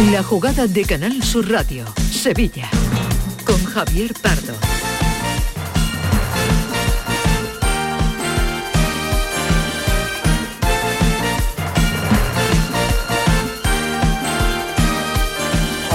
[0.00, 2.68] La jugada de Canal Sur Radio, Sevilla,
[3.44, 4.54] con Javier Pardo.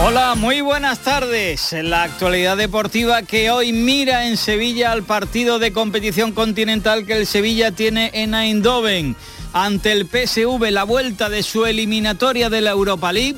[0.06, 1.74] Hola, muy buenas tardes.
[1.74, 7.28] La actualidad deportiva que hoy mira en Sevilla al partido de competición continental que el
[7.28, 9.18] Sevilla tiene en Eindhoven
[9.54, 13.38] ante el PSV, la vuelta de su eliminatoria de la Europa League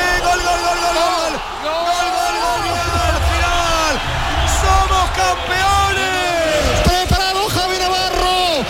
[5.35, 6.81] campeones.
[6.83, 8.65] Preparado Javi Navarro.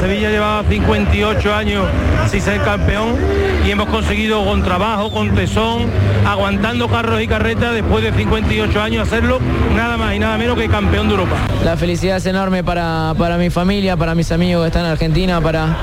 [0.00, 1.84] Sevilla llevaba 58 años
[2.30, 3.16] sin ser campeón
[3.64, 5.90] y hemos conseguido con trabajo, con tesón,
[6.26, 9.40] aguantando carros y carretas después de 58 años hacerlo
[9.74, 11.36] nada más y nada menos que campeón de Europa.
[11.64, 15.40] La felicidad es enorme para, para mi familia, para mis amigos que están en Argentina,
[15.40, 15.76] para,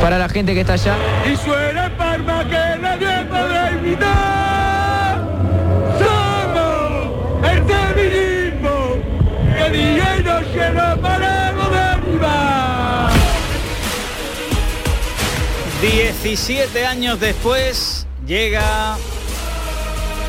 [0.00, 0.96] para la gente que está allá.
[1.32, 4.43] Y suena Parma que nadie podrá imitar.
[10.74, 13.12] Noche no paramos de animar.
[15.80, 18.96] 17 años después llega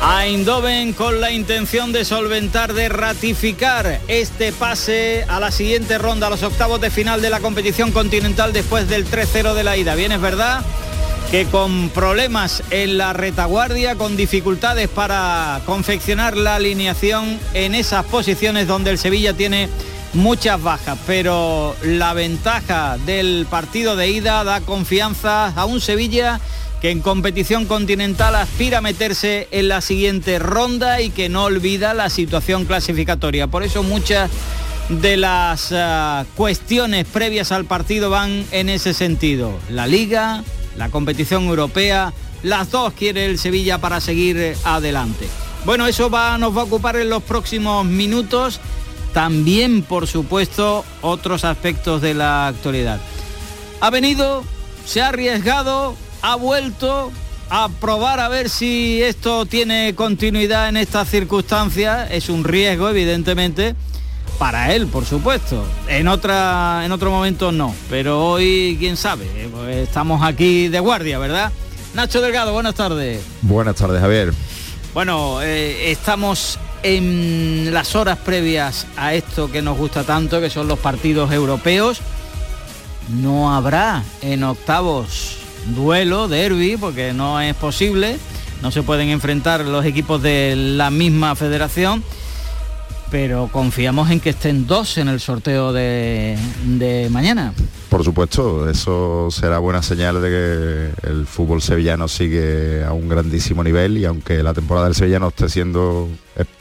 [0.02, 6.26] a Eindhoven con la intención de solventar, de ratificar este pase a la siguiente ronda,
[6.26, 9.94] a los octavos de final de la competición continental después del 3-0 de la ida.
[9.94, 10.62] Bien, es verdad
[11.30, 18.68] que con problemas en la retaguardia, con dificultades para confeccionar la alineación en esas posiciones
[18.68, 19.68] donde el Sevilla tiene
[20.16, 26.40] muchas bajas, pero la ventaja del partido de ida da confianza a un Sevilla
[26.80, 31.94] que en competición continental aspira a meterse en la siguiente ronda y que no olvida
[31.94, 33.46] la situación clasificatoria.
[33.46, 34.30] Por eso muchas
[34.88, 39.52] de las uh, cuestiones previas al partido van en ese sentido.
[39.70, 40.44] La liga,
[40.76, 42.12] la competición europea,
[42.42, 45.26] las dos quiere el Sevilla para seguir adelante.
[45.64, 48.60] Bueno, eso va, nos va a ocupar en los próximos minutos
[49.16, 53.00] también, por supuesto, otros aspectos de la actualidad.
[53.80, 54.44] Ha venido,
[54.84, 57.10] se ha arriesgado, ha vuelto
[57.48, 62.10] a probar a ver si esto tiene continuidad en estas circunstancias.
[62.10, 63.74] Es un riesgo, evidentemente,
[64.38, 65.64] para él, por supuesto.
[65.88, 69.26] En, otra, en otro momento no, pero hoy, quién sabe,
[69.80, 71.50] estamos aquí de guardia, ¿verdad?
[71.94, 73.22] Nacho Delgado, buenas tardes.
[73.40, 74.34] Buenas tardes, Javier.
[74.92, 80.68] Bueno, eh, estamos en las horas previas a esto que nos gusta tanto, que son
[80.68, 82.00] los partidos europeos.
[83.08, 85.38] No habrá en octavos
[85.74, 88.18] duelo, derby, porque no es posible.
[88.62, 92.04] No se pueden enfrentar los equipos de la misma federación.
[93.10, 97.52] Pero confiamos en que estén dos en el sorteo de, de mañana.
[97.88, 103.62] Por supuesto, eso será buena señal de que el fútbol sevillano sigue a un grandísimo
[103.62, 106.08] nivel y aunque la temporada del Sevilla no esté siendo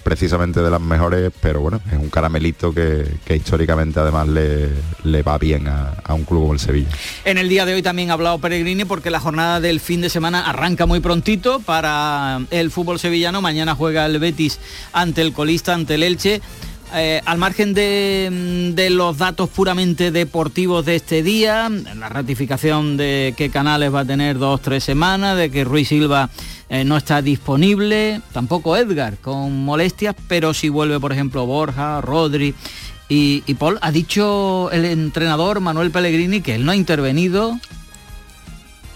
[0.04, 4.70] precisamente de las mejores, pero bueno, es un caramelito que, que históricamente además le,
[5.04, 6.90] le va bien a, a, un club como el Sevilla.
[7.26, 10.10] En el día de hoy también ha hablado Peregrini porque la jornada del fin de
[10.10, 13.42] semana arranca muy prontito para el fútbol sevillano.
[13.42, 14.60] Mañana juega el Betis
[14.94, 16.42] ante el colista, ante el Elche.
[16.98, 23.34] Eh, al margen de, de, los datos puramente deportivos de este día, la ratificación de
[23.36, 26.30] que Canales va a tener dos, tres semanas, de que Ruiz Silva
[26.70, 32.56] eh, no está disponible, tampoco Edgar con molestias, pero si vuelve, por ejemplo, Borja, Rodri
[33.10, 37.60] y, y Paul, ha dicho el entrenador Manuel Pellegrini que él no ha intervenido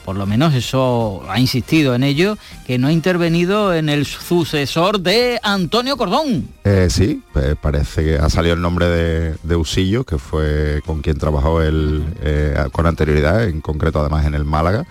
[0.09, 5.01] por lo menos eso ha insistido en ello, que no ha intervenido en el sucesor
[5.01, 6.47] de Antonio Cordón.
[6.63, 11.03] Eh, sí, pues parece que ha salido el nombre de, de, Usillo, que fue con
[11.03, 14.87] quien trabajó él eh, con anterioridad, en concreto además en el Málaga.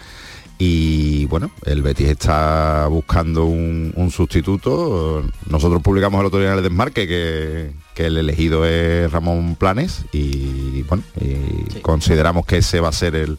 [0.57, 5.25] Y bueno, el Betis está buscando un, un sustituto.
[5.51, 10.05] Nosotros publicamos el otro día en el desmarque que, que el elegido es Ramón Planes
[10.13, 11.81] y bueno, y sí.
[11.83, 13.37] consideramos que ese va a ser el,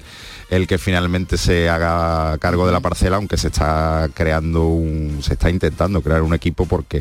[0.49, 5.33] el que finalmente se haga cargo de la parcela, aunque se está creando un, se
[5.33, 6.99] está intentando crear un equipo porque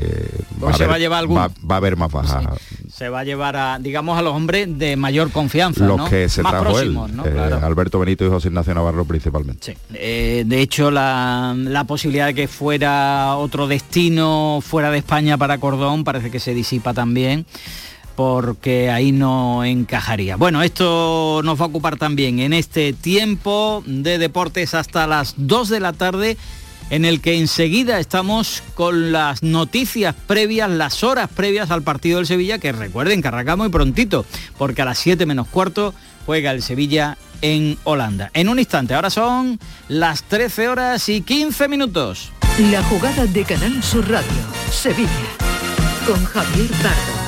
[0.61, 2.45] Pues se va a llevar algún- va, va a haber más bajas.
[2.93, 6.11] Se va a llevar a, digamos, a los hombres de mayor confianza, Los ¿no?
[6.11, 7.25] que se Más trajo próximos, él, ¿no?
[7.27, 7.65] eh, Claro.
[7.65, 9.73] Alberto Benito y José Ignacio Navarro principalmente.
[9.73, 9.79] Sí.
[9.95, 15.59] Eh, de hecho, la, la posibilidad de que fuera otro destino fuera de España para
[15.59, 17.47] Cordón parece que se disipa también
[18.19, 20.35] porque ahí no encajaría.
[20.35, 25.69] Bueno, esto nos va a ocupar también en este tiempo de deportes hasta las 2
[25.69, 26.37] de la tarde
[26.91, 32.27] en el que enseguida estamos con las noticias previas, las horas previas al partido del
[32.27, 34.27] Sevilla, que recuerden que arrancamos muy prontito,
[34.57, 35.95] porque a las 7 menos cuarto
[36.27, 38.33] juega el Sevilla en Holanda.
[38.35, 42.33] En un instante, ahora son las 13 horas y 15 minutos.
[42.73, 44.43] La jugada de Canal Sur Radio,
[44.73, 45.09] Sevilla,
[46.05, 47.28] con Javier Pardo.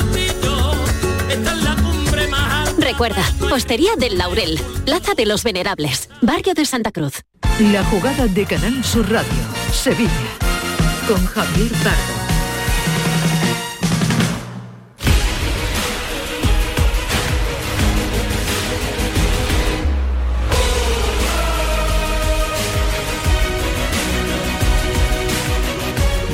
[2.91, 3.23] Recuerda,
[3.53, 7.23] Hostería del Laurel, Plaza de los Venerables, Barrio de Santa Cruz.
[7.71, 9.31] La jugada de Canal Sur Radio,
[9.71, 10.11] Sevilla,
[11.07, 12.20] con Javier Pardo.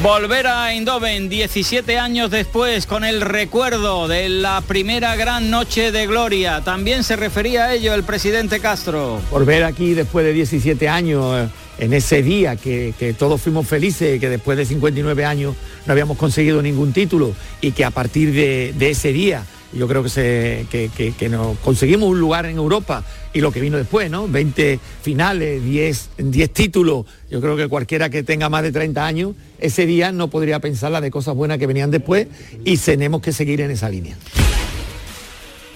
[0.03, 6.05] Volver a Eindhoven 17 años después con el recuerdo de la primera gran noche de
[6.05, 6.61] gloria.
[6.61, 9.19] También se refería a ello el presidente Castro.
[9.31, 11.49] Volver aquí después de 17 años, eh,
[11.79, 15.55] en ese día que, que todos fuimos felices, que después de 59 años
[15.87, 20.01] no habíamos conseguido ningún título y que a partir de, de ese día yo creo
[20.03, 23.03] que, se, que, que- que nos conseguimos un lugar en Europa
[23.33, 24.27] y lo que vino después, ¿no?
[24.27, 27.05] 20 finales, 10, 10 títulos.
[27.29, 30.91] Yo creo que cualquiera que tenga más de 30 años, ese día no podría pensar
[30.91, 32.27] la de cosas buenas que venían después
[32.63, 34.15] y tenemos que seguir en esa línea.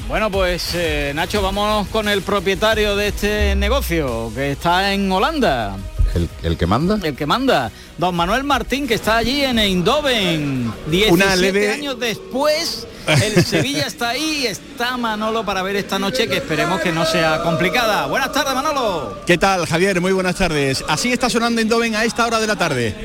[0.07, 5.77] Bueno, pues eh, Nacho, vámonos con el propietario de este negocio, que está en Holanda.
[6.13, 6.99] ¿El, el que manda?
[7.01, 7.71] El que manda.
[7.97, 10.69] Don Manuel Martín, que está allí en Eindhoven.
[10.89, 16.27] 17 Una leve- años después, el Sevilla está ahí, está Manolo para ver esta noche,
[16.27, 18.05] que esperemos que no sea complicada.
[18.07, 19.21] Buenas tardes, Manolo.
[19.25, 20.01] ¿Qué tal, Javier?
[20.01, 20.83] Muy buenas tardes.
[20.87, 22.95] Así está sonando Endoven a esta hora de la tarde.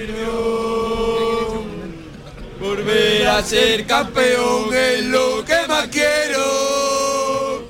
[2.60, 7.68] Volver a ser campeón es lo que más quiero.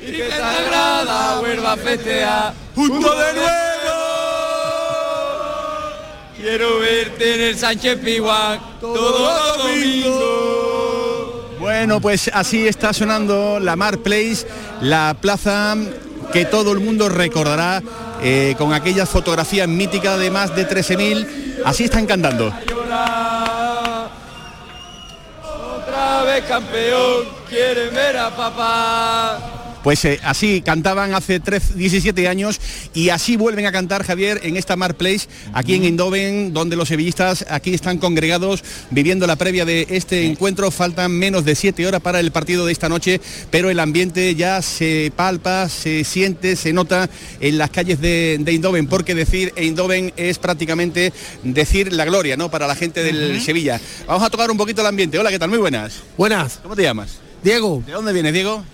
[0.00, 3.68] Y que Sagrada vuelva a festejar junto de nuevo.
[6.36, 10.37] Quiero verte en el Sánchez Piguán todo domingo.
[11.78, 14.48] Bueno, pues así está sonando la Mar Place,
[14.80, 15.76] la plaza
[16.32, 17.80] que todo el mundo recordará
[18.20, 21.62] eh, con aquellas fotografías míticas de más de 13.000.
[21.64, 22.52] Así están cantando.
[25.76, 29.57] Otra vez campeón, quieren ver a papá.
[29.82, 32.60] Pues eh, así cantaban hace 13, 17 años
[32.94, 36.88] y así vuelven a cantar Javier en esta Mar Place, aquí en Eindhoven, donde los
[36.88, 40.70] sevillistas aquí están congregados viviendo la previa de este encuentro.
[40.70, 43.20] Faltan menos de 7 horas para el partido de esta noche,
[43.50, 47.08] pero el ambiente ya se palpa, se siente, se nota
[47.40, 52.50] en las calles de, de Eindhoven, porque decir Eindhoven es prácticamente decir la gloria, ¿no?
[52.50, 53.80] Para la gente del Sevilla.
[54.06, 55.18] Vamos a tocar un poquito el ambiente.
[55.18, 55.48] Hola, ¿qué tal?
[55.48, 56.02] Muy buenas.
[56.16, 56.58] Buenas.
[56.62, 57.18] ¿Cómo te llamas?
[57.42, 57.82] Diego.
[57.86, 58.64] ¿De dónde vienes, Diego?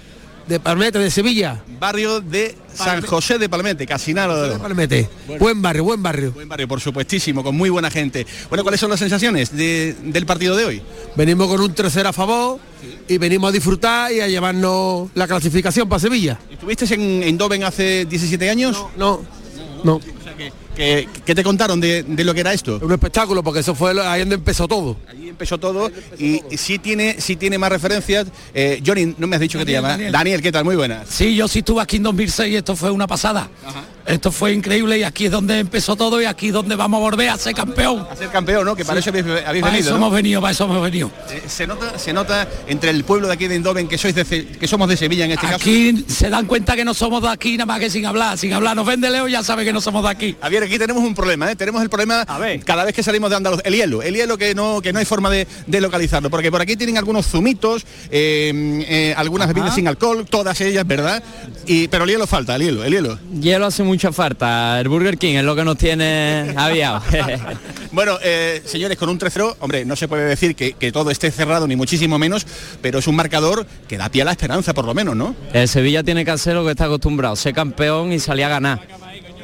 [0.48, 1.62] De Palmete, de Sevilla.
[1.80, 5.08] Barrio de San José de Palmete, casi nada de Palmete.
[5.38, 6.32] Buen barrio, buen barrio.
[6.32, 8.26] Buen barrio, por supuestísimo, con muy buena gente.
[8.50, 10.82] Bueno, ¿cuáles son las sensaciones de- del partido de hoy?
[11.16, 12.58] Venimos con un tercer a favor
[13.08, 16.38] y venimos a disfrutar y a llevarnos la clasificación para Sevilla.
[16.50, 18.84] ¿Estuviste en Eindhoven hace 17 años?
[18.98, 19.22] No.
[19.82, 20.00] No.
[20.76, 22.80] ¿Qué, qué te contaron de, de lo que era esto?
[22.82, 24.96] Un espectáculo, porque eso fue ahí donde empezó todo.
[25.08, 28.26] Allí empezó todo y, y sí tiene sí tiene más referencias.
[28.54, 29.98] Eh, Johnny, no me has dicho que te llamas.
[30.10, 30.40] Daniel.
[30.42, 30.64] ¿qué tal?
[30.64, 31.08] Muy buenas.
[31.08, 33.48] Sí, yo sí estuve aquí en 2006 y esto fue una pasada.
[34.06, 37.00] Esto fue increíble y aquí es donde empezó todo y aquí es donde vamos a
[37.00, 38.06] volver a ser campeón.
[38.10, 38.76] A ser campeón, ¿no?
[38.76, 39.08] Que para Sí.
[39.08, 39.90] eso habéis, habéis Para venido.
[39.90, 39.96] eso ¿no?
[40.06, 41.10] hemos venido, para eso hemos venido.
[41.30, 44.24] Eh, se nota se nota entre el pueblo de aquí de Indoven que sois de
[44.24, 45.56] que somos de Sevilla en este caso.
[45.56, 48.36] Aquí se dan cuenta que no somos de aquí nada más que sin hablar.
[48.36, 50.36] Sin hablar nos vende Leo ya sabe que no somos de aquí.
[50.42, 51.56] A ver, aquí tenemos un problema, ¿eh?
[51.56, 52.26] tenemos el problema
[52.66, 55.06] cada vez que salimos de Andaluz, el hielo, el hielo que no que no hay
[55.06, 58.52] forma de, de localizarlo, porque por aquí tienen algunos zumitos, eh,
[58.88, 61.22] eh, algunas bebidas sin alcohol, todas ellas, ¿verdad?
[61.66, 63.18] Y pero el hielo falta, el hielo, el hielo.
[63.40, 64.80] Hielo hace mucha falta.
[64.80, 67.02] El Burger King es lo que nos tiene aviado.
[67.92, 71.30] Bueno, eh, señores, con un 3-0, hombre, no se puede decir que, que todo esté
[71.30, 72.44] cerrado ni muchísimo menos,
[72.82, 75.36] pero es un marcador que da pie a la esperanza, por lo menos, ¿no?
[75.52, 78.80] El Sevilla tiene que hacer lo que está acostumbrado, ser campeón y salir a ganar,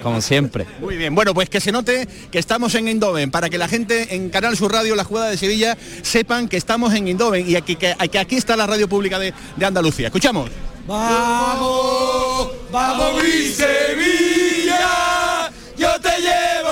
[0.02, 0.66] como siempre.
[0.80, 4.14] Muy bien, bueno, pues que se note que estamos en Indoven, para que la gente
[4.14, 7.76] en Canal Sur Radio, la jugada de Sevilla, sepan que estamos en Indoven y aquí,
[7.76, 10.06] que, que aquí está la radio pública de, de Andalucía.
[10.08, 10.50] Escuchamos.
[10.86, 14.88] Vamos, vamos mi Sevilla,
[15.76, 16.69] yo te llevo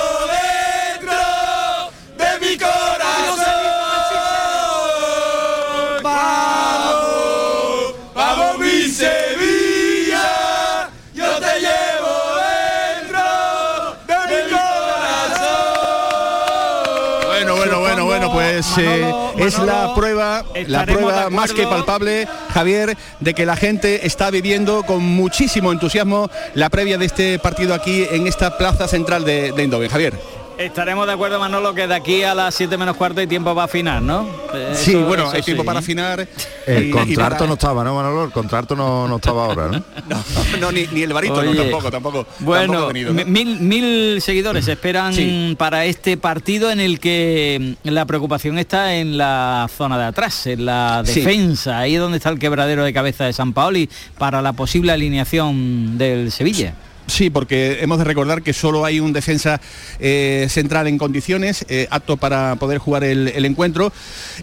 [18.28, 23.56] bueno, pues eh, es la prueba, la prueba más que palpable, Javier, de que la
[23.56, 28.88] gente está viviendo con muchísimo entusiasmo la previa de este partido aquí en esta plaza
[28.88, 29.90] central de, de Indoven.
[29.90, 30.37] Javier.
[30.58, 33.66] Estaremos de acuerdo, Manolo, que de aquí a las 7 menos cuarto hay tiempo para
[33.66, 34.28] afinar, ¿no?
[34.52, 35.66] Eh, Sí, eso- bueno, eso hay tiempo sí.
[35.66, 36.28] para afinar.
[36.66, 38.24] El y- y contrato para- no estaba, ¿no, Manolo?
[38.24, 39.84] El contrato no, no estaba ahora, ¿no?
[40.60, 42.26] No, ni, ni el barítono Oye, tampoco, tampoco.
[42.40, 43.24] Bueno, venido, ¿no?
[43.24, 45.54] mil, mil seguidores esperan Sí.
[45.56, 50.44] para este partido en el que mm, la preocupación está en la zona de atrás,
[50.48, 51.20] en la Sí.
[51.20, 53.88] defensa, ahí es donde está el quebradero de cabeza de San Paoli
[54.18, 56.74] para la posible alineación del Sevilla.
[57.08, 59.62] Sí, porque hemos de recordar que solo hay un defensa
[59.98, 63.92] eh, central en condiciones, eh, apto para poder jugar el, encuentro.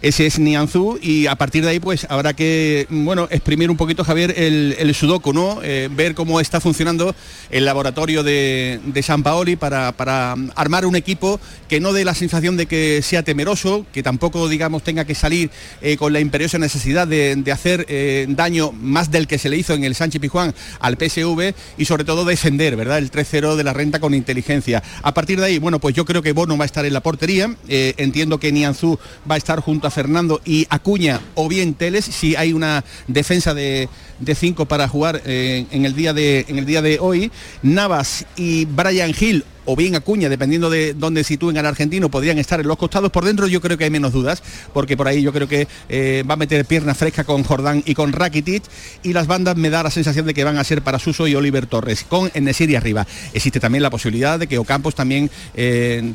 [0.02, 3.76] Ese es Nianzú y a partir de ahí pues habrá que, mm, bueno, exprimir un
[3.76, 5.60] poquito, Javier, el, el sudoku, ¿no?
[5.62, 7.14] Eh, ver cómo está funcionando
[7.50, 12.14] el laboratorio de, San Paoli para, para mm, armar un equipo que no dé la
[12.14, 15.50] sensación de que sea temeroso, que tampoco, digamos, tenga que salir
[15.98, 17.86] con la imperiosa necesidad de, hacer
[18.34, 22.04] daño más del que se le hizo en el Sánchez Pijuán al PSV y sobre
[22.04, 22.98] todo defender, ¿verdad?
[22.98, 24.82] El 3-0 de la renta con inteligencia.
[25.02, 27.00] A partir de ahí, bueno, pues yo creo que Bono va a estar en la
[27.00, 27.54] portería.
[27.68, 28.98] Eh, entiendo que Nianzú
[29.30, 33.54] va a estar junto a Fernando y Acuña o bien Teles, si hay una defensa
[33.54, 37.30] de, de cinco para jugar eh, en, el día de, en el día de hoy.
[37.62, 42.60] Navas y Brian Hill o bien Acuña, dependiendo de dónde sitúen al argentino, podrían estar
[42.60, 43.10] en los costados.
[43.10, 44.42] Por dentro yo creo que hay menos dudas,
[44.72, 47.94] porque por ahí yo creo que eh, va a meter pierna fresca con Jordán y
[47.94, 48.62] con Rakitic,
[49.02, 51.34] y las bandas me da la sensación de que van a ser para Suso y
[51.34, 53.06] Oliver Torres, con Enesiri arriba.
[53.32, 56.12] Existe también la posibilidad de que Ocampos también eh,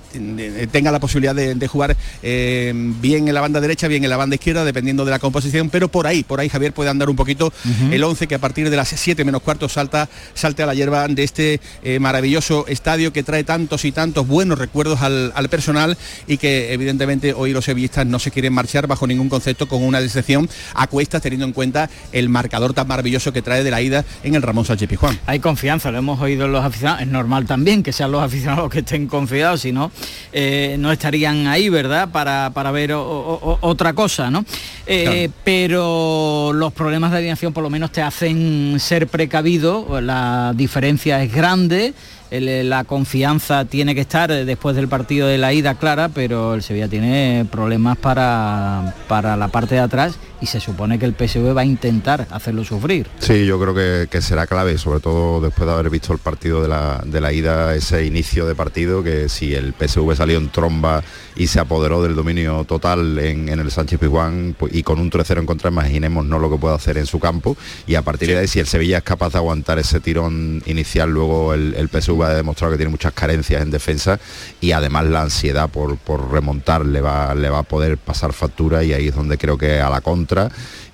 [0.71, 4.17] tenga la posibilidad de, de jugar eh, bien en la banda derecha, bien en la
[4.17, 7.15] banda izquierda, dependiendo de la composición, pero por ahí, por ahí Javier puede andar un
[7.15, 7.51] poquito
[7.91, 11.07] el 11 que a partir de las 7 menos cuarto salta, salte a la hierba
[11.07, 11.59] de este
[11.99, 17.33] maravilloso estadio que trae tantos y tantos buenos recuerdos al, al personal y que evidentemente
[17.33, 21.21] hoy los sevillistas no se quieren marchar bajo ningún concepto con una decepción a cuestas
[21.21, 24.65] teniendo en cuenta el marcador tan maravilloso que trae de la ida en el Ramón
[24.65, 25.19] Sánchez Pizjuán.
[25.25, 27.01] Hay confianza, lo hemos oído en los aficionados.
[27.01, 29.91] Es normal también que sean los aficionados los que estén confiados, si no,
[30.31, 32.09] eh, no estarían ahí, ¿verdad?
[32.09, 34.45] Para, para ver o- o- o- otra cosa, ¿no?
[34.85, 41.21] Eh, Pero los problemas de alineación por lo menos te hacen ser precavido, la diferencia
[41.23, 41.93] es grande.
[42.31, 46.53] El- la confianza tiene que estar eh, después del partido de la ida clara, pero
[46.55, 51.13] el Sevilla tiene problemas para, para la parte de atrás y se supone que el
[51.13, 53.07] PSV va a intentar hacerlo sufrir.
[53.19, 56.61] Sí, yo creo que, que será clave, sobre todo después de haber visto el partido
[56.61, 60.49] de la, de la ida, ese inicio de partido, que si el PSV salió en
[60.49, 61.03] tromba
[61.35, 65.11] y se apoderó del dominio total en, en el Sánchez Pizjuán pues, y con un
[65.11, 67.55] 3-0 en contra, imaginemos no lo que puede hacer en su campo.
[67.85, 71.11] Y a partir de ahí si el Sevilla es capaz de aguantar ese tirón inicial,
[71.11, 74.19] luego el, el PSV ha demostrado que tiene muchas carencias en defensa
[74.59, 78.83] y además la ansiedad por, por remontar le va, le va a poder pasar factura
[78.83, 80.30] y ahí es donde creo que a la contra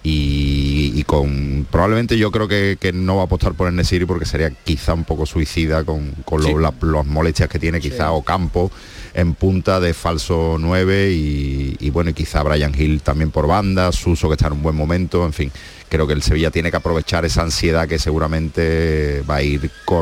[0.03, 4.06] y, y con probablemente yo creo que, que no va a apostar por el Nesiri
[4.06, 8.72] porque sería quizá un poco suicida con, con la- las molestias que tiene quizá Ocampo
[9.13, 13.91] en punta de falso 9 y, y bueno, y quizá Brian Hill también por banda,
[13.91, 15.51] Suso que está en un buen momento, en fin,
[15.89, 19.62] creo que el Sevilla tiene que aprovechar esa ansiedad que seguramente va a ir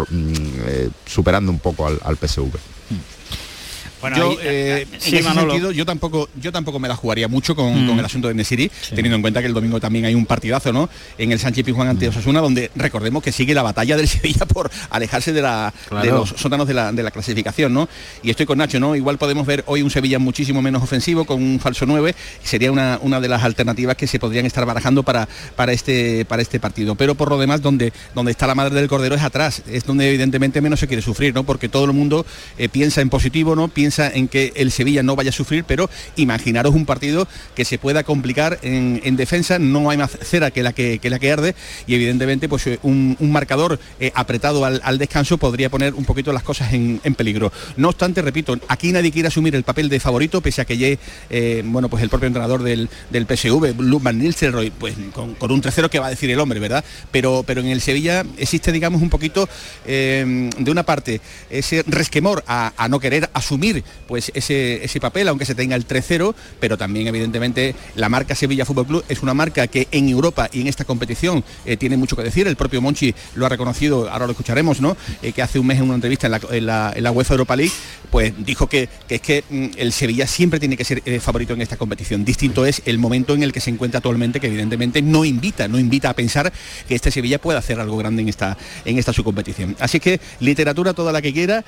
[0.10, 0.34] mm,
[0.68, 2.52] eh, superando un poco al, al PSV.
[4.12, 7.28] Bueno, yo, ahí- eh, sí, en ese sentido, yo tampoco, yo tampoco me la jugaría
[7.28, 7.88] mucho con, Mm.
[7.90, 10.72] con el asunto de Nesiri, teniendo en cuenta que el domingo también hay un partidazo,
[10.72, 10.90] ¿no?
[11.18, 11.92] En el Sánchez Pizjuán Mm.
[11.92, 16.10] ante Osasuna, donde recordemos que sigue la batalla del Sevilla por alejarse de, la, de
[16.10, 17.90] los sótanos de la, de la clasificación, ¿no?
[18.24, 18.96] Y estoy con Nacho, ¿no?
[18.96, 23.00] Igual podemos ver hoy un Sevilla muchísimo menos ofensivo, con un falso 9, sería una,
[23.02, 26.96] una de las alternativas que se podrían estar barajando para, para, este, para este partido.
[26.96, 30.08] Pero por lo demás, donde, donde está la madre del cordero es atrás, es donde
[30.10, 31.44] evidentemente menos se quiere sufrir, ¿no?
[31.44, 32.26] Porque todo el mundo
[32.58, 33.68] eh, piensa en positivo, ¿no?
[33.68, 37.78] Piensa en que el Sevilla no vaya a sufrir, pero imaginaros un partido que se
[37.78, 41.56] pueda complicar en, en defensa, no hay más cera que la que, la que arde
[41.88, 46.44] y evidentemente pues eh, un, marcador eh, apretado al, descanso podría poner un poquito las
[46.44, 47.52] cosas en, peligro.
[47.78, 50.88] No obstante, repito, aquí nadie quiere asumir el papel de favorito, pese a que ya,
[51.30, 54.22] eh, bueno, pues el propio entrenador del, PSV, Luke Van
[54.80, 56.84] pues con, con un 3-0 que va a decir el hombre, ¿verdad?
[57.12, 59.48] Pero, pero en el Sevilla existe, digamos, un poquito
[59.86, 65.46] eh, de una parte ese resquemor a no querer asumir pues ese, ese papel, aunque
[65.46, 69.68] se tenga el 3-0, pero también evidentemente la marca Sevilla Fútbol Club es una marca
[69.68, 72.48] que en Europa y en esta competición eh, tiene mucho que decir.
[72.48, 74.96] El propio Monchi lo ha reconocido, ahora lo escucharemos, ¿no?
[75.22, 76.32] Eh, que hace un mes en una entrevista en
[76.66, 77.72] la, en la- UEFA Europa League,
[78.12, 81.54] pues dijo que, que es que mm, el Sevilla siempre tiene que ser eh, favorito
[81.54, 82.26] en esta competición.
[82.26, 85.80] Distinto es el momento en el que se encuentra actualmente, que evidentemente no invita, no
[85.80, 86.52] invita a pensar
[86.88, 89.76] que este Sevilla pueda hacer algo grande en esta, en esta subcompetición.
[89.80, 91.64] Así que literatura toda la que quiera,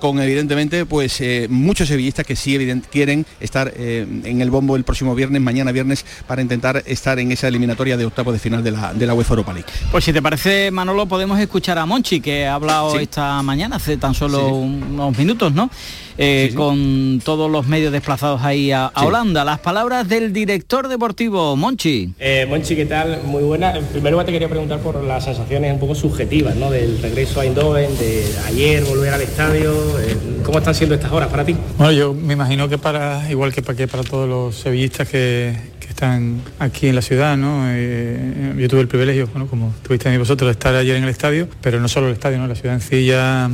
[0.00, 4.76] con evidentemente pues eh, muchos sevillistas que sí evident- quieren estar eh, en el bombo
[4.76, 8.62] el próximo viernes, mañana viernes, para intentar estar en esa eliminatoria de octavo de final
[8.62, 9.68] de la, de la UEFA Europa League.
[9.90, 13.96] Pues si te parece, Manolo, podemos escuchar a Monchi, que ha hablado esta mañana, hace
[13.96, 15.70] tan solo unos minutos, ¿no?
[16.18, 19.06] Eh, Con todos los medios desplazados ahí a, a Sí.
[19.06, 19.44] Holanda.
[19.44, 22.12] Las palabras del director deportivo, Monchi.
[22.18, 23.20] Eh, Monchi, ¿qué tal?
[23.24, 23.76] Muy buena.
[23.76, 26.70] En primer lugar te quería preguntar por las sensaciones un poco subjetivas, ¿no?
[26.70, 29.72] Del regreso a Eindhoven, de ayer volver al estadio.
[30.00, 31.56] eh, ¿Cómo están siendo estas horas para ti?
[31.78, 35.56] Bueno, yo me imagino que para, igual que para, que para todos los sevillistas que,
[35.80, 37.64] que están aquí en la ciudad, ¿no?
[37.68, 41.08] Eh, yo tuve el privilegio, bueno, como tuviste también vosotros, de estar ayer en el
[41.10, 42.46] estadio, pero no solo el estadio, ¿no?
[42.48, 43.50] La ciudad en sí ya,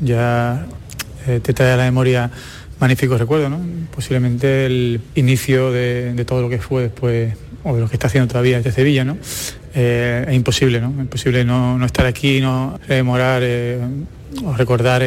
[0.00, 0.66] ya
[1.26, 2.30] eh, te trae a la memoria
[2.78, 3.60] magníficos recuerdos, ¿no?
[3.94, 8.28] Posiblemente el inicio de, todo lo que fue después, o de lo que está haciendo
[8.28, 9.16] todavía desde Sevilla, ¿no?
[9.74, 10.88] Eh, es imposible, ¿no?
[10.88, 13.78] Imposible no, no estar aquí, no rememorar eh,
[14.44, 15.02] o recordar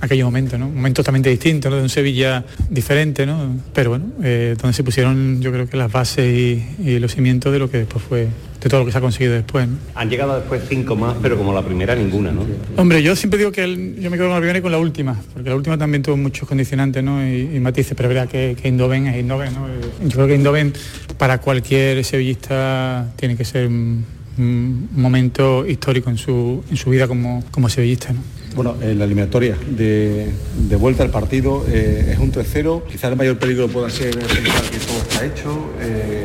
[0.00, 0.66] aquellos momentos, ¿no?
[0.68, 1.76] Un momento totalmente distinto, ¿no?
[1.76, 3.56] De un Sevilla diferente, ¿no?
[3.74, 7.52] Pero bueno, eh, donde se pusieron yo creo que las bases y, y los cimientos
[7.52, 8.28] de lo que después fue,
[8.60, 9.76] de todo lo que se ha conseguido después, ¿no?
[9.96, 12.44] Han llegado después cinco más, pero como la primera ninguna, ¿no?
[12.76, 14.78] Hombre, yo siempre digo que el- yo me quedo con la primera y con la
[14.78, 17.20] última, porque la última también tuvo muchos condicionantes ¿no?
[17.26, 19.52] y, y matices, pero verdad que, que Indoven es Indoven.
[19.54, 19.66] ¿no?
[20.04, 20.72] Yo creo que Indoven
[21.16, 24.04] para cualquier sevillista tiene que ser un,
[24.38, 28.12] un momento histórico en su, en su vida como, como sevillista.
[28.12, 28.20] ¿no?
[28.54, 30.32] Bueno, en la eliminatoria de,
[30.68, 32.84] de vuelta al partido eh, es un 3-0.
[32.86, 35.70] Quizás el mayor peligro pueda ser pensar que todo está hecho.
[35.80, 36.17] Eh,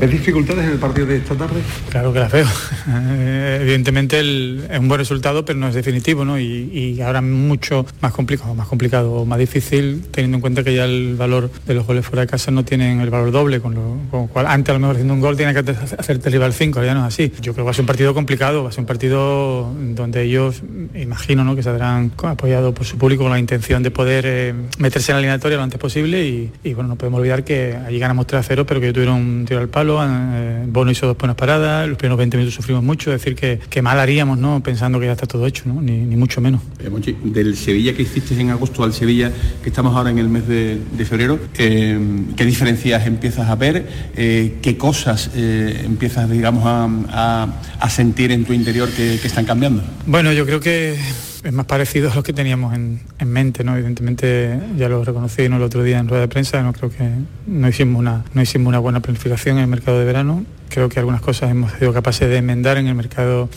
[0.00, 1.60] ¿Ves dificultades en el partido de esta tarde?
[1.90, 2.46] Claro que las veo.
[3.60, 6.38] Evidentemente es un buen resultado, pero no es definitivo, ¿no?
[6.38, 10.86] Y, y ahora mucho más complicado, más complicado, más difícil, teniendo en cuenta que ya
[10.86, 14.26] el valor de los goles fuera de casa no tienen el valor doble, con lo,
[14.28, 16.82] cual antes a lo mejor haciendo un gol tiene que hace- hacerte el rival 5,
[16.82, 17.30] ya no es así.
[17.42, 20.22] Yo creo que va a ser un partido complicado, va a ser un partido donde
[20.22, 20.62] ellos,
[20.94, 21.54] imagino, ¿no?
[21.54, 25.20] que saldrán apoyados por su público con la intención de poder eh, meterse en la
[25.20, 28.42] eliminatoria lo antes posible y, y, bueno, no podemos olvidar que allí ganamos 3 a
[28.42, 31.96] 0, pero que tuvieron un tiro al palo, eh, Bono hizo dos buenas paradas, los
[31.98, 34.62] primeros 20 minutos sufrimos mucho, es decir, que, que mal haríamos, ¿no?
[34.62, 35.80] Pensando que ya está todo hecho, ¿no?
[35.82, 36.60] Ni, ni mucho menos.
[36.78, 40.28] Eh, Monchi, del Sevilla que hiciste en agosto al Sevilla que estamos ahora en el
[40.28, 41.98] mes de, de febrero, eh,
[42.36, 43.86] ¿qué diferencias empiezas a ver?
[44.16, 49.26] Eh, ¿Qué cosas eh, empiezas, digamos, a, a- a sentir en tu interior que, que
[49.26, 49.82] están cambiando?
[50.06, 50.96] Bueno, yo creo que
[51.42, 53.74] es más parecido a lo que teníamos en, en mente, ¿no?
[53.74, 55.56] Evidentemente ya lo reconocí ¿no?
[55.56, 57.08] el otro día en rueda de prensa, no creo que
[57.46, 60.44] no hicimos una, no hicimos una buena planificación en el mercado de verano.
[60.68, 63.48] Creo que algunas cosas hemos sido capaces de enmendar en el mercado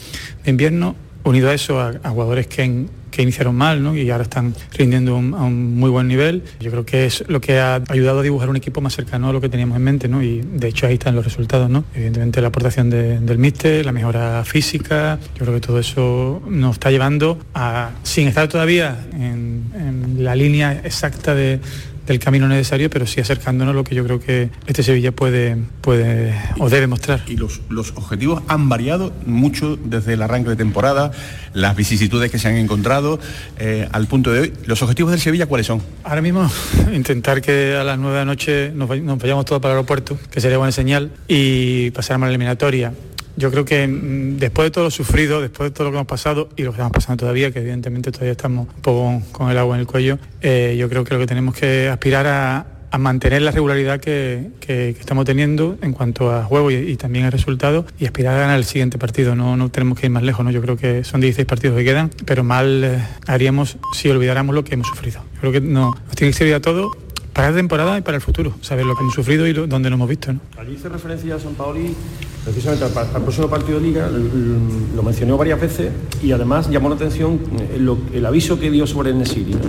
[0.43, 0.96] de invierno.
[1.26, 3.95] Unido a eso, a, a jugadores que, en- que iniciaron mal ¿no?
[3.95, 6.43] y ahora están rindiendo a un muy buen nivel.
[6.60, 9.34] Yo creo que es lo que ha ayudado a dibujar un equipo más cercano a
[9.34, 10.23] lo que teníamos en mente ¿no?
[10.23, 11.69] y de hecho ahí están los resultados.
[11.69, 11.84] ¿no?
[11.93, 16.73] Evidentemente la aportación de- del míster, la mejora física, yo creo que todo eso nos
[16.73, 21.60] está llevando a, sin estar todavía en la línea exacta de,
[22.06, 25.58] del camino necesario, pero sí acercándonos a lo que yo creo que este Sevilla puede,
[25.82, 27.24] puede o debe mostrar.
[27.28, 31.12] Y los, los objetivos han variado mucho desde el arranque de temporada,
[31.54, 33.20] las vicisitudes que se han encontrado
[33.58, 34.54] eh, al punto de hoy.
[34.66, 35.82] ¿Los objetivos del Sevilla cuáles son?
[36.04, 36.50] Ahora mismo
[36.94, 40.18] intentar que a las 9 de la noche nos, nos vayamos todos para el aeropuerto,
[40.32, 42.94] que sería buena señal, y pasar a la eliminatoria.
[43.36, 46.08] Yo creo que mm, después de todo lo sufrido, después de todo lo que hemos
[46.08, 49.58] pasado y lo que estamos pasando todavía, que evidentemente todavía estamos un poco con el
[49.58, 52.67] agua en el cuello, eh, yo creo que lo que tenemos que aspirar a,
[53.00, 57.86] mantener la regularidad que, estamos teniendo en cuanto a juego y, y también a resultados
[57.98, 59.36] y aspirar a ganar el siguiente partido.
[59.36, 60.52] No, no tenemos que ir más lejos, ¿no?
[60.52, 64.63] Yo creo que son 16 partidos que quedan, pero mal eh, haríamos si olvidáramos lo
[64.63, 65.22] que hemos sufrido.
[65.34, 66.91] Yo creo que no, nos tiene que servir a todo
[67.34, 69.89] para la temporada y para el futuro, saber lo que hemos sufrido y lo- dónde
[69.89, 70.32] lo hemos visto.
[70.32, 70.39] ¿no?
[70.56, 71.96] Allí hice referencia a San Paoli
[72.44, 76.90] precisamente al, próximo partido de Liga, l- l- lo mencionó varias veces y además llamó
[76.90, 79.60] la atención eh, lo- el aviso que dio sobre el Nesiri, ¿no?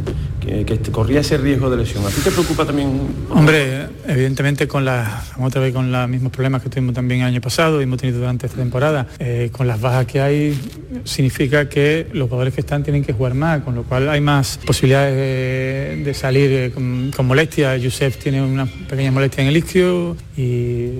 [0.40, 2.04] que, que corría ese riesgo de lesión.
[2.04, 3.00] ¿A ti te preocupa también?
[3.30, 7.28] Hombre, evidentemente con la, vamos otra vez con los mismos problemas que tuvimos también el
[7.28, 10.58] año pasado y hemos tenido durante esta temporada, eh, con las bajas que hay,
[11.04, 14.58] significa que los jugadores que están tienen que jugar más, con lo cual hay más
[14.66, 17.76] posibilidades de, salir eh, con, con molestia.
[17.76, 20.42] Yusef tiene una pequeña molestia en el isquio y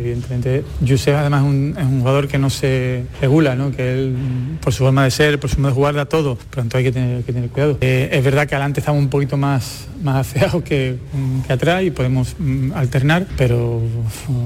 [0.01, 3.71] evidentemente Yusef además un, es un jugador que no se regula, ¿no?
[3.73, 4.17] que él
[4.63, 6.85] por su forma de ser, por su forma de jugar da todo, pero entonces hay
[6.85, 7.79] que tener, que tener cuidado.
[7.81, 10.97] Eh, es verdad que adelante estamos un poquito más, más afeados que,
[11.47, 13.81] que atrás y podemos mm, alternar, pero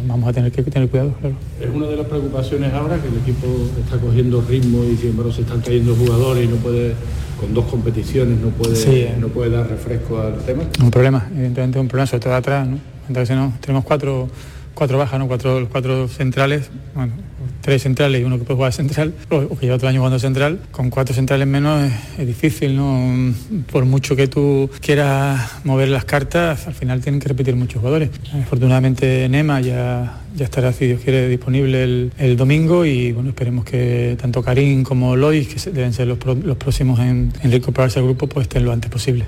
[0.06, 1.34] vamos a tener que tener cuidado, claro.
[1.60, 3.46] Es una de las preocupaciones ahora que el equipo
[3.82, 6.94] está cogiendo ritmo y sin embargo se están cayendo jugadores y no puede,
[7.40, 9.06] con dos competiciones, no puede, Sí.
[9.18, 10.62] no puede dar refresco al tema.
[10.82, 12.78] Un problema, evidentemente un problema, sobre todo atrás, ¿no?
[13.08, 14.28] Entonces no, tenemos cuatro,
[14.78, 15.26] cuatro bajas, ¿no?
[15.26, 17.12] Cuatro, cuatro centrales, bueno,
[17.62, 20.20] tres centrales y uno que puede jugar central, o, o que lleva el año jugando
[20.20, 23.34] central, con cuatro centrales menos es, difícil, ¿no?
[23.72, 28.10] Por mucho que tú quieras mover las cartas, al final tienen que repetir muchos jugadores.
[28.32, 34.16] Afortunadamente Nema ya, ya estará, si Dios quiere, disponible el, domingo y bueno, esperemos que
[34.20, 38.28] tanto Karim como Lois, que deben ser los, los próximos en, en recuperarse al grupo,
[38.28, 39.24] pues estén lo antes posible.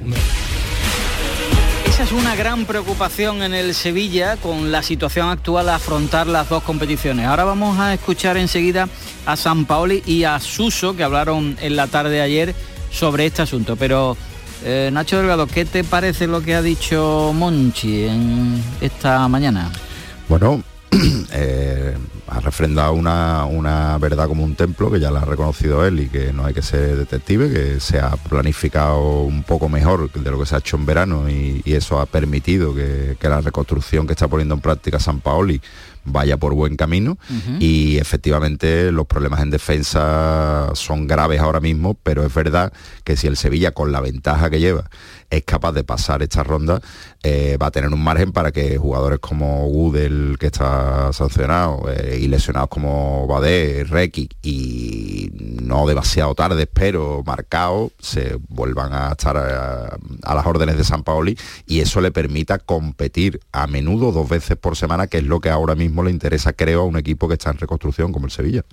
[2.01, 7.27] Es una gran preocupación en el Sevilla con la situación actual afrontar las dos competiciones.
[7.27, 8.89] Ahora vamos a escuchar enseguida
[9.27, 12.55] a San Paoli y a Suso que hablaron en la tarde de ayer
[12.91, 13.77] sobre este asunto.
[13.77, 14.17] Pero
[14.65, 19.71] eh, Nacho Delgado, ¿qué te parece lo que ha dicho Monchi en esta mañana?
[20.27, 20.63] Bueno,
[21.33, 21.99] eh,
[22.31, 26.09] ha refrendado una, una verdad como un templo, que ya la ha reconocido él y
[26.09, 30.39] que no hay que ser detective, que se ha planificado un poco mejor de lo
[30.39, 34.07] que se ha hecho en verano y, y eso ha permitido que, que la reconstrucción
[34.07, 35.61] que está poniendo en práctica San Paoli
[36.05, 37.19] vaya por buen camino.
[37.59, 42.73] Y efectivamente los problemas en defensa son graves ahora mismo, pero es verdad
[43.05, 44.89] que si el Sevilla con la ventaja que lleva
[45.29, 46.81] es capaz de pasar esta ronda,
[47.23, 52.19] eh, va a tener un margen para que jugadores como Gudel, que está sancionado, eh,
[52.21, 55.31] y lesionados como Badé, Rekic y
[55.63, 61.39] no demasiado tarde, pero marcados, se vuelvan a estar a, las órdenes de San Paoli
[61.67, 65.49] y eso le permita competir a menudo dos veces por semana, que es lo que
[65.49, 68.65] ahora mismo le interesa, creo, a un equipo que está en reconstrucción como el Sevilla.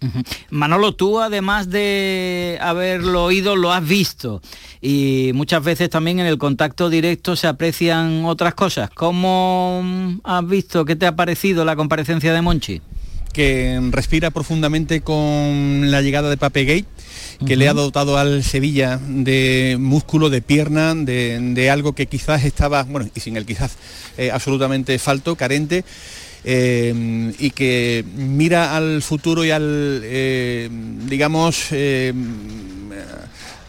[0.49, 4.41] Manolo, tú además de haberlo oído, lo has visto.
[4.81, 8.89] Y muchas veces también en el contacto directo se aprecian otras cosas.
[8.89, 10.83] ¿Cómo has visto?
[10.83, 12.81] ¿Qué te ha parecido la comparecencia de Monchi?
[13.37, 16.85] Que respira profundamente con la llegada de Pape Gay,
[17.45, 22.45] que le ha dotado al Sevilla de músculo, de pierna, de, de algo que quizás
[22.45, 23.77] estaba, bueno, y sin el quizás
[24.17, 25.85] eh, absolutamente falto, carente.
[26.45, 30.67] eh, y que mira al futuro y al, eh,
[31.07, 31.67] digamos,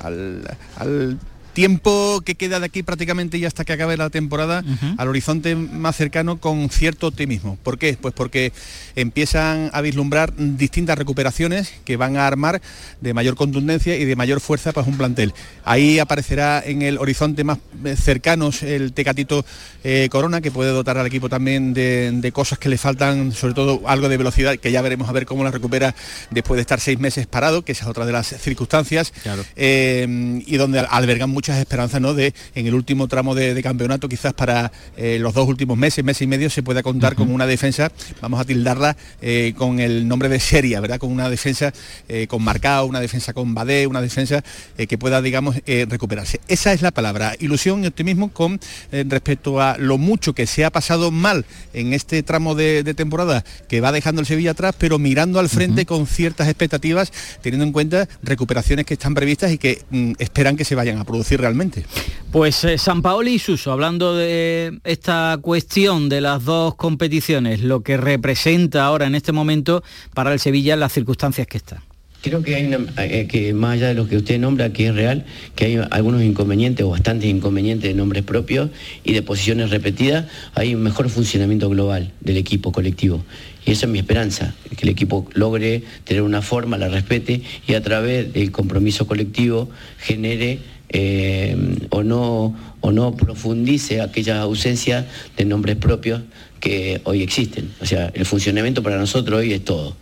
[0.00, 1.18] al, al
[1.58, 4.62] tiempo que queda de aquí prácticamente y hasta que acabe la temporada
[4.96, 7.58] al horizonte más cercano con cierto optimismo.
[7.64, 7.98] ¿Por qué?
[8.00, 8.52] Pues porque
[8.94, 12.62] empiezan a vislumbrar distintas recuperaciones que van a armar
[13.00, 15.34] de mayor contundencia y de mayor fuerza para un plantel.
[15.64, 19.44] Ahí aparecerá en el horizonte más eh, cercanos el Tecatito
[19.82, 23.54] eh, Corona, que puede dotar al equipo también de, de cosas que le faltan, sobre
[23.54, 25.96] todo algo de velocidad, que ya veremos a ver cómo la recupera
[26.30, 29.12] después de estar seis meses parado, que esa es otra de las circunstancias,
[29.56, 32.12] eh, y donde albergan muchas esperanzas ¿no?
[32.12, 36.04] de en el último tramo de, de campeonato, quizás para eh, los dos últimos meses,
[36.04, 40.06] mes y medio, se pueda contar con una defensa, vamos a tildarla eh, con el
[40.06, 40.98] nombre de seria, ¿verdad?
[40.98, 41.72] Con una defensa
[42.06, 44.44] eh, con Marcao, una defensa con Badé, una defensa
[44.76, 46.40] que pueda, digamos, recuperarse.
[46.48, 50.70] Esa es la palabra, ilusión y optimismo con respecto a lo mucho que se ha
[50.70, 54.98] pasado mal en este tramo de, de temporada que va dejando el Sevilla atrás, pero
[54.98, 59.82] mirando al frente con ciertas expectativas, teniendo en cuenta recuperaciones que están previstas y que
[59.90, 61.27] mm, esperan que se vayan a producir.
[61.36, 61.84] Realmente.
[62.30, 67.82] Pues eh, San Paoli y Suso, hablando de esta cuestión de las dos competiciones, lo
[67.82, 71.82] que representa ahora en este momento para el Sevilla las circunstancias que está.
[72.20, 74.94] Creo que hay una, eh, que más allá de lo que usted nombra, que es
[74.94, 78.70] real, que hay algunos inconvenientes o bastantes inconvenientes de nombres propios
[79.04, 83.24] y de posiciones repetidas, hay un mejor funcionamiento global del equipo colectivo.
[83.64, 87.74] Y esa es mi esperanza, que el equipo logre tener una forma, la respete y
[87.74, 90.58] a través del compromiso colectivo genere
[90.90, 91.56] eh,
[91.90, 95.04] o, no, o no profundice aquellas ausencias
[95.36, 96.22] de nombres propios
[96.60, 97.70] que hoy existen.
[97.80, 99.96] O sea, el funcionamiento para nosotros hoy es todo.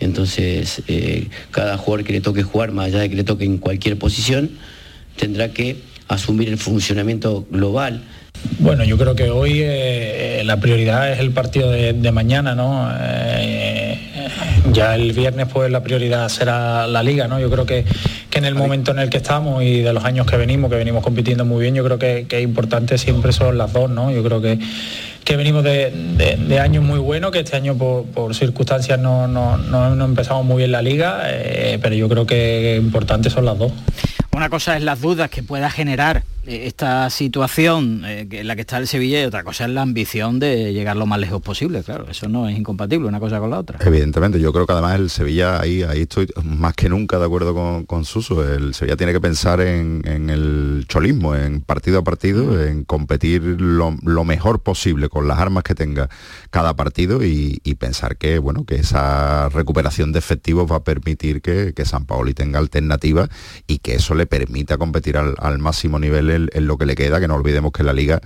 [0.00, 3.58] Entonces, eh, cada jugador que le toque jugar, más allá de que le toque en
[3.58, 4.50] cualquier posición,
[5.16, 5.76] tendrá que
[6.08, 8.02] asumir el funcionamiento global.
[8.58, 12.90] Bueno, yo creo que hoy eh, la prioridad es el partido de, mañana, ¿no?
[14.72, 17.38] Ya el viernes pues la prioridad será la liga, ¿no?
[17.38, 17.84] Yo creo que,
[18.38, 21.02] en el momento en el que estamos y de los años que venimos, que venimos
[21.02, 24.10] compitiendo muy bien, yo creo que, que es importante siempre son las dos, ¿no?
[24.10, 24.58] Yo creo que
[25.24, 30.58] que venimos de, años muy buenos, que este año por, circunstancias no, no, empezamos muy
[30.58, 33.72] bien la liga, eh, pero yo creo que importantes son las dos.
[34.32, 38.78] Una cosa es las dudas que pueda generar esta situación eh, en la que está
[38.78, 42.06] el Sevilla y otra cosa es la ambición de llegar lo más lejos posible, claro,
[42.10, 43.78] eso no es incompatible una cosa con la otra.
[43.80, 47.54] Evidentemente, yo creo que además el Sevilla, ahí, ahí estoy más que nunca de acuerdo
[47.54, 50.00] con, con Suso, el Sevilla tiene que pensar en,
[50.30, 52.60] el cholismo, en partido a partido, mm.
[52.68, 53.90] en competir lo,
[54.24, 56.08] mejor posible con las armas que tenga
[56.50, 61.72] cada partido y, pensar que, bueno, que esa recuperación de efectivos va a permitir que,
[61.74, 63.28] que San Paoli tenga alternativa
[63.66, 67.28] y que eso le permita competir al, máximo nivel en, lo que le queda, que
[67.28, 68.20] no olvidemos que la liga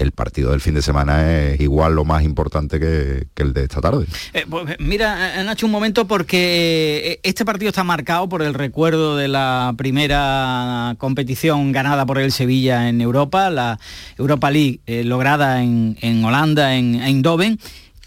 [0.00, 3.80] el partido del fin de semana es igual lo más importante que, el de esta
[3.80, 4.06] tarde.
[4.32, 8.54] Eh, pues, mira, eh, Nacho, un momento porque eh, este partido está marcado por el
[8.54, 13.78] recuerdo de la primera competición ganada por el Sevilla en Europa, la
[14.16, 17.58] Europa League lograda en, Holanda, en Eindhoven.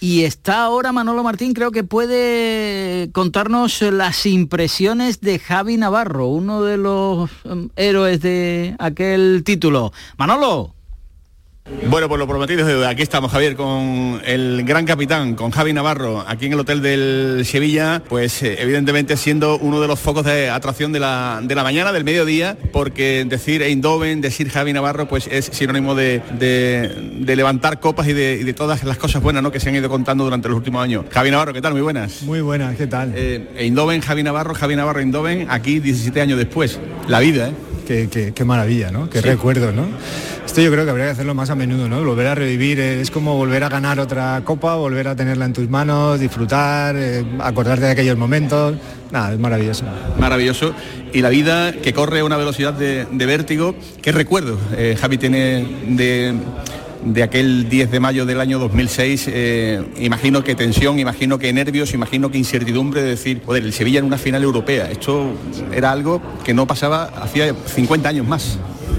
[0.04, 6.62] Y está ahora Manolo Martín, creo que puede contarnos las impresiones de Javi Navarro, uno
[6.62, 9.94] de los em, héroes de aquel título.
[10.18, 10.76] Manolo.
[11.90, 16.48] Bueno, por lo prometido aquí estamos, Javier, con el gran capitán, con Javi Navarro, aquí
[16.48, 20.92] en el Hotel del Sevilla, pues eh, evidentemente siendo uno de los focos de atracción
[20.92, 26.22] de la, mañana, del mediodía, porque decir Eindhoven, decir Javi Navarro, pues es sinónimo de,
[27.26, 29.52] levantar copas y de, todas las cosas buenas ¿no?
[29.52, 31.06] que se han ido contando durante los últimos años.
[31.12, 31.74] Javi Navarro, ¿qué tal?
[31.74, 32.24] Muy buenas.
[32.24, 33.14] Muy buenas, ¿qué tal?
[33.16, 36.80] Eh, Eindhoven, Javi Navarro, Javi Navarro, Eindhoven, aquí 17 años después.
[37.08, 37.73] La vida, ¿eh?
[37.86, 39.10] Qué, maravilla, ¿no?
[39.10, 39.88] Qué recuerdo, ¿no?
[40.46, 42.04] Esto yo creo que habría que hacerlo más a menudo, ¿no?
[42.04, 45.54] Volver a revivir, eh, es como volver a ganar otra copa, volver a tenerla en
[45.54, 48.76] tus manos, disfrutar, eh, acordarte de aquellos momentos.
[49.12, 49.86] Nada, es maravilloso.
[50.20, 50.74] Maravilloso.
[51.12, 53.76] Y la vida que corre a una velocidad de, vértigo.
[54.02, 56.36] ¿Qué recuerdo eh, Javi tiene de
[57.06, 59.30] de aquel 10 de mayo del año 2006,
[60.00, 64.06] imagino que tensión, imagino que nervios, imagino que incertidumbre de decir, joder, el Sevilla en
[64.06, 64.90] una final europea.
[64.90, 65.34] Esto
[65.74, 68.58] era algo que no pasaba hacía 50 años más.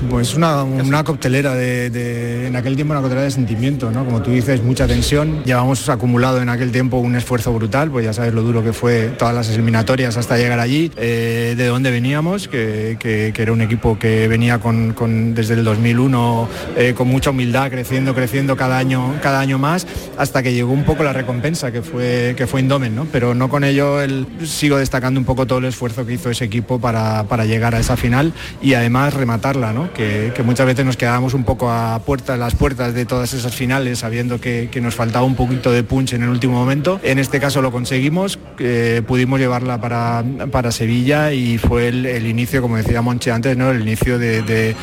[0.08, 4.04] Pues una, una coctelera de, en aquel tiempo una coctelera de sentimiento, ¿no?
[4.04, 5.42] Como tú dices, mucha tensión.
[5.44, 9.08] Llevamos acumulado en aquel tiempo un esfuerzo brutal, pues ya sabes lo duro que fue
[9.18, 12.96] todas las eliminatorias hasta llegar allí, eh, de dónde veníamos, que,
[13.36, 18.56] era un equipo que venía con, desde el 2001 eh, con mucha humildad, creciendo, creciendo
[18.56, 19.86] cada año, cada año más,
[20.16, 23.06] hasta que llegó un poco la recompensa que fue, que fue Indomen, ¿no?
[23.10, 26.44] Pero no con ello el, sigo destacando un poco todo el esfuerzo que hizo ese
[26.44, 29.92] equipo para, para llegar a esa final y además rematarla, ¿no?
[29.94, 34.00] Que, muchas veces nos quedábamos un poco a puertas, las puertas de todas esas finales,
[34.00, 37.00] sabiendo que, nos faltaba un poquito de punch en el último momento.
[37.02, 42.61] En este caso lo conseguimos, eh, pudimos llevarla para, para Sevilla y fue el, inicio,
[42.61, 43.70] como decía Monche antes, ¿no?
[43.70, 44.74] el inicio de,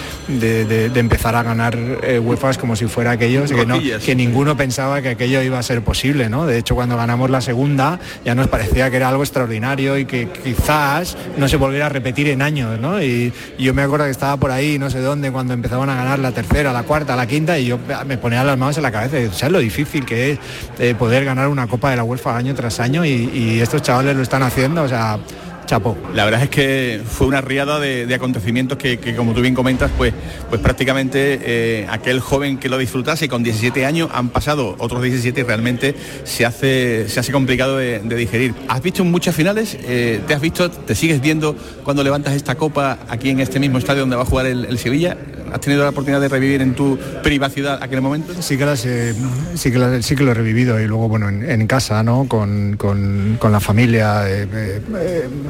[0.95, 5.43] empezar a ganar eh, UEFA como si fuera aquello, que, que ninguno pensaba que aquello
[5.43, 6.29] iba a ser posible.
[6.29, 6.45] ¿no?
[6.45, 10.29] De hecho, cuando ganamos la segunda ya nos parecía que era algo extraordinario y que
[10.43, 12.79] quizás no se volviera a repetir en años.
[12.79, 13.01] ¿no?
[13.03, 15.95] Y, y yo me acuerdo que estaba por ahí, no sé dónde, cuando empezaban a
[15.95, 18.91] ganar la tercera, la cuarta, la quinta, y yo me ponía las manos en la
[18.91, 19.19] cabeza.
[19.19, 20.39] Y, ¿Sabes lo difícil que es
[20.79, 23.05] eh, poder ganar una Copa de la UEFA año tras año?
[23.05, 25.19] Y, y estos chavales lo están haciendo, o sea
[26.13, 30.13] la verdad es que fue una riada de, acontecimientos que, como tú bien comentas, pues,
[30.49, 35.39] pues prácticamente eh, aquel joven que lo disfrutase con 17 años han pasado otros 17
[35.39, 35.95] y realmente
[36.25, 38.53] se hace, se hace complicado de, digerir.
[38.67, 39.77] ¿Has visto muchas finales?
[39.83, 43.77] Eh, ¿Te has visto, te sigues viendo cuando levantas esta copa aquí en este mismo
[43.77, 45.15] estadio donde va a jugar el, Sevilla?
[45.53, 48.33] ¿Has tenido la oportunidad de revivir en tu privacidad aquel momento?
[48.41, 51.49] Sí que, las, sí que, las- sí que lo he revivido y luego, bueno, en,
[51.49, 52.25] en casa, ¿no?
[52.27, 54.23] Con, con- con la familia.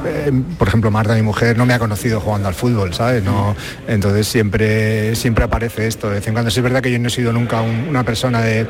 [0.05, 3.23] Eh, por ejemplo, Marta, mi mujer, no me ha conocido jugando al fútbol, ¿sabes?
[3.23, 3.55] No,
[3.87, 6.09] entonces siempre, siempre aparece esto.
[6.09, 8.03] De vez en cuando sí es verdad que yo no he sido nunca un- una
[8.03, 8.65] persona de,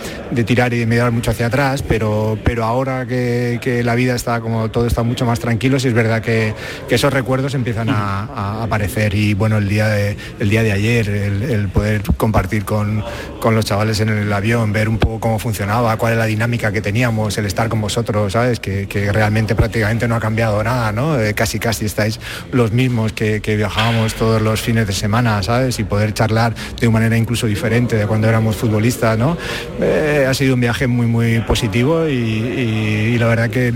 [0.45, 4.69] tirar y de mirar mucho hacia atrás, pero, pero ahora que, la vida está como
[4.69, 6.53] todo está mucho más tranquilo, sí es verdad que,
[6.89, 9.13] esos recuerdos empiezan a, aparecer.
[9.15, 13.03] Y bueno, el día de, el día de ayer, el, el poder compartir con,
[13.39, 16.71] con los chavales en el avión, ver un poco cómo funcionaba, cuál es la dinámica
[16.71, 18.59] que teníamos, el estar con vosotros, ¿sabes?
[18.59, 21.20] Que, que realmente prácticamente no ha cambiado nada, ¿no?
[21.35, 22.19] Casi casi estáis
[22.51, 25.79] los mismos que, que viajábamos todos los fines de semana, ¿sabes?
[25.79, 29.37] Y poder charlar de una manera incluso diferente de cuando éramos futbolistas, ¿no?
[29.81, 33.73] Eh, ha sido un viaje muy, muy positivo y, y- y la verdad que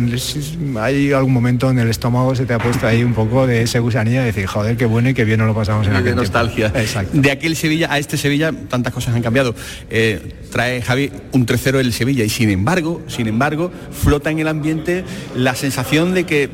[0.80, 3.80] hay algún momento en el estómago se te ha puesto ahí un poco de ese
[3.80, 6.14] gusanillo de decir, joder, qué bueno y qué bien nos lo pasamos en de aquel
[6.16, 6.22] tiempo".
[6.22, 6.72] nostalgia.
[7.14, 9.56] De aquel Sevilla a este Sevilla, tantas cosas han cambiado.
[9.90, 14.48] Eh, trae Javi un 3-0 el Sevilla y sin embargo, sin embargo, flota en el
[14.48, 15.04] ambiente
[15.36, 16.50] la sensación de que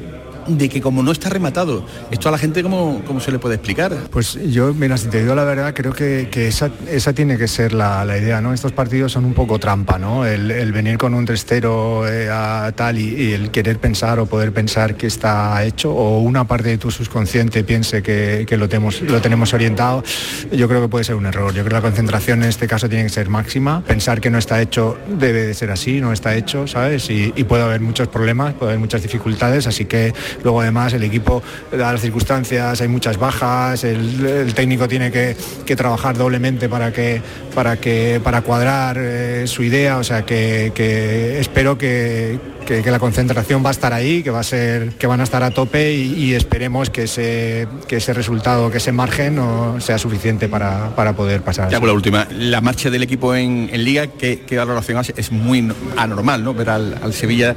[0.47, 3.55] de que como no está rematado, esto a la gente cómo, cómo se le puede
[3.55, 3.95] explicar.
[4.09, 7.47] Pues yo, mira, si te digo la verdad, creo que, que esa, esa tiene que
[7.47, 8.53] ser la, la idea, ¿no?
[8.53, 10.25] Estos partidos son un poco trampa, ¿no?
[10.25, 14.95] El, venir con un 3-0 eh, a tal y, el querer pensar o poder pensar
[14.95, 19.21] que está hecho o una parte de tu subconsciente piense que, que lo, tenemos, lo
[19.21, 20.03] tenemos orientado,
[20.51, 21.53] yo creo que puede ser un error.
[21.53, 23.83] Yo creo que la concentración en este caso tiene que ser máxima.
[23.83, 27.09] Pensar que no está hecho debe de ser así, no está hecho, ¿sabes?
[27.09, 31.41] Y puede haber muchos problemas, puede haber muchas dificultades, así que luego además el equipo,
[31.71, 37.21] las circunstancias, hay muchas bajas, el, el técnico tiene que, que trabajar doblemente para que
[37.53, 42.91] para que para cuadrar eh, su idea, o sea que, que espero que, que- que
[42.91, 45.51] la concentración va a estar ahí, que va a ser, que van a estar a
[45.51, 50.47] tope y, y esperemos que ese, que ese resultado, que ese margen no sea suficiente
[50.49, 51.69] para, para poder pasar.
[51.69, 55.13] Ya por la última, la marcha del equipo en, en Liga, ¿qué, qué valoración hace?
[55.17, 56.53] Es muy no- anormal, ¿no?
[56.53, 57.55] Ver al, al Sevilla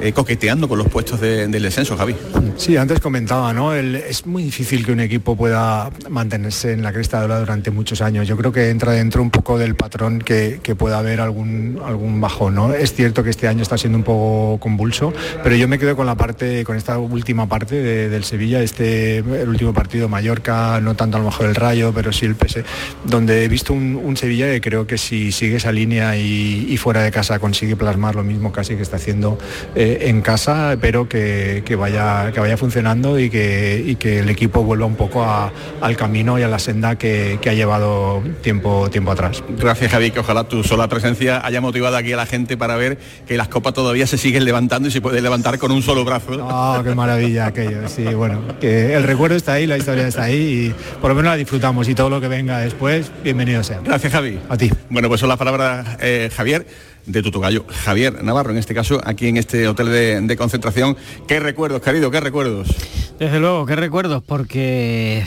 [0.00, 2.14] eh, coqueteando con los puestos de- del descenso, Javi.
[2.56, 3.72] Sí, antes comentaba, ¿no?
[3.74, 8.00] El- es muy difícil que un equipo pueda mantenerse en la cresta de durante muchos
[8.02, 8.26] años.
[8.26, 12.20] Yo creo que entra dentro un poco del patrón que, que pueda haber algún, algún
[12.20, 12.74] bajón, ¿no?
[12.74, 16.06] Es cierto que este año está siendo un poco convulso, pero yo me quedo con
[16.06, 20.94] la parte, con esta última parte de- del Sevilla, este el último partido Mallorca, no
[20.94, 22.64] tanto a lo mejor el Rayo, pero sí el PS,
[23.04, 27.10] donde he visto un, Sevilla que creo que si sigue esa línea y, fuera de
[27.10, 29.38] casa consigue plasmar lo mismo casi que está haciendo
[29.74, 34.96] eh, en casa, pero que, vaya, que vaya funcionando y que, el equipo vuelva un
[34.96, 39.42] poco al camino y a la senda que, que ha llevado tiempo, tiempo atrás.
[39.58, 42.98] Gracias, Javi, que ojalá tu sola presencia haya motivado aquí a la gente para ver
[43.26, 46.32] que las copas todavía se siguen levantando y se puede levantar con un solo brazo.
[46.40, 50.36] Oh, qué maravilla aquello, sí, bueno, que el recuerdo está ahí, la historia está ahí
[50.68, 53.80] y por lo menos la disfrutamos y todo lo que venga después, bienvenido sea.
[53.82, 54.38] Gracias, Javi.
[54.48, 54.70] A ti.
[54.90, 56.66] Bueno, pues son las palabras, eh, Javier,
[57.06, 60.96] de tu tocayo, Javier Navarro, en este caso, aquí en este hotel de, de concentración.
[61.26, 62.10] ¿Qué recuerdos, querido?
[62.10, 62.68] ¿Qué recuerdos?
[63.18, 65.24] Desde luego, qué recuerdos, porque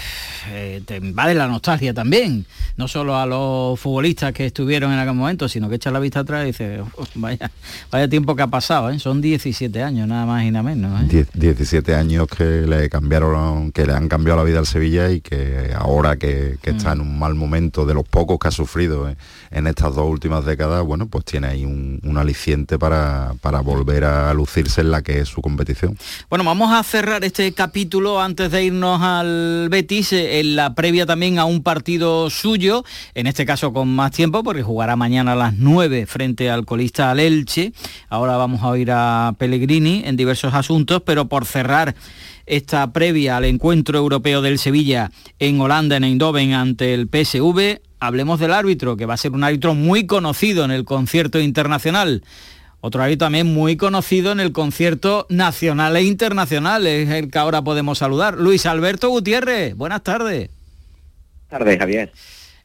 [0.50, 2.46] eh, te invade la nostalgia también,
[2.78, 6.20] no solo a los futbolistas que estuvieron en aquel momento, sino que echas la vista
[6.22, 7.52] atrás y dices, "Oh, vaya,
[7.92, 9.00] vaya tiempo que ha pasado, ¿eh?
[9.00, 11.02] son 17 años, nada más y nada menos.
[11.02, 11.06] ¿eh?
[11.34, 15.22] Die- 17 años que le cambiaron, que le han cambiado la vida al Sevilla y
[15.22, 19.08] que ahora que, que está en un mal momento de los pocos que ha sufrido
[19.10, 19.18] en,
[19.52, 24.04] en estas dos últimas décadas, bueno, pues tiene ahí un, un aliciente para, para volver
[24.04, 25.98] a lucirse en la que es su competición.
[26.30, 31.06] Bueno, vamos a cerrar este capítulo antes de irnos al Betis, eh, en la previa
[31.06, 35.36] también a un partido suyo, en este caso con más tiempo, porque jugará mañana a
[35.36, 37.72] las 9 frente al colista al Elche.
[38.10, 41.94] Ahora vamos a oír a Pellegrini en diversos asuntos, pero por cerrar
[42.48, 48.40] esta previa al encuentro europeo del Sevilla en Holanda, en Eindhoven, ante el PSV, hablemos
[48.40, 52.24] del árbitro, que va a ser un árbitro muy conocido en el concierto internacional.
[52.86, 57.62] Otro árbitro también muy conocido en el concierto nacional e internacional, es el que ahora
[57.62, 58.38] podemos saludar.
[58.38, 60.50] Luis Alberto Gutiérrez, buenas tardes.
[61.48, 62.12] tardes, Javier.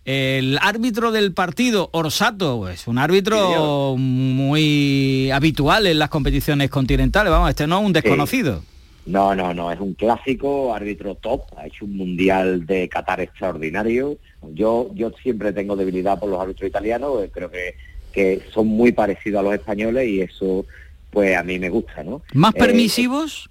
[0.04, 7.50] El árbitro del partido, Orsato, es un árbitro muy habitual en las competiciones continentales, vamos,
[7.50, 8.64] este no es un desconocido.
[9.06, 14.18] No, no, no, es un clásico, árbitro top, ha hecho un mundial de Qatar extraordinario.
[14.52, 17.76] Yo, yo siempre tengo debilidad por los árbitros italianos, eh, creo que,
[18.18, 20.66] que son muy parecidos a los españoles y eso
[21.10, 22.22] pues a mí me gusta, ¿no?
[22.34, 23.48] ¿Más Eh, permisivos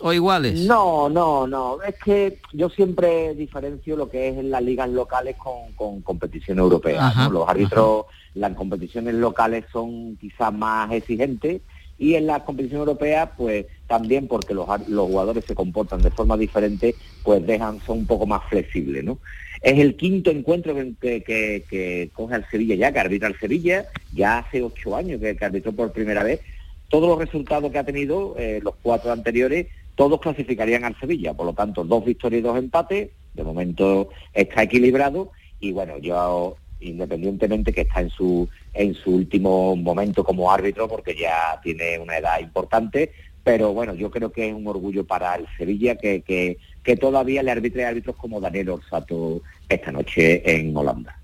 [0.00, 0.60] o iguales?
[0.60, 1.80] No, no, no.
[1.82, 6.58] Es que yo siempre diferencio lo que es en las ligas locales con, con competición
[6.58, 7.06] europea.
[7.06, 7.30] Ajá, ¿no?
[7.30, 11.62] Los árbitros, las competiciones locales son quizás más exigentes
[11.96, 16.36] y en las competiciones europeas, pues también porque los, los jugadores se comportan de forma
[16.36, 19.18] diferente, pues dejan, son un poco más flexibles, ¿no?
[19.60, 24.62] Es el quinto encuentro que, coge al Sevilla ya, que arbitra al Sevilla, ya hace
[24.62, 26.40] ocho años que, que arbitró por primera vez.
[26.88, 31.34] Todos los resultados que ha tenido, eh, los cuatro anteriores, todos clasificarían al Sevilla.
[31.34, 33.10] Por lo tanto, dos victorias y dos empates.
[33.34, 35.30] De momento está equilibrado
[35.60, 41.14] y bueno, yo independientemente que está en su en su último momento como árbitro porque
[41.14, 43.12] ya tiene una edad importante,
[43.42, 46.58] pero bueno, yo creo que es un orgullo para el Sevilla que, que,
[46.88, 51.18] que todavía le arbitre árbitros como Daniel Orsato esta noche en Holanda.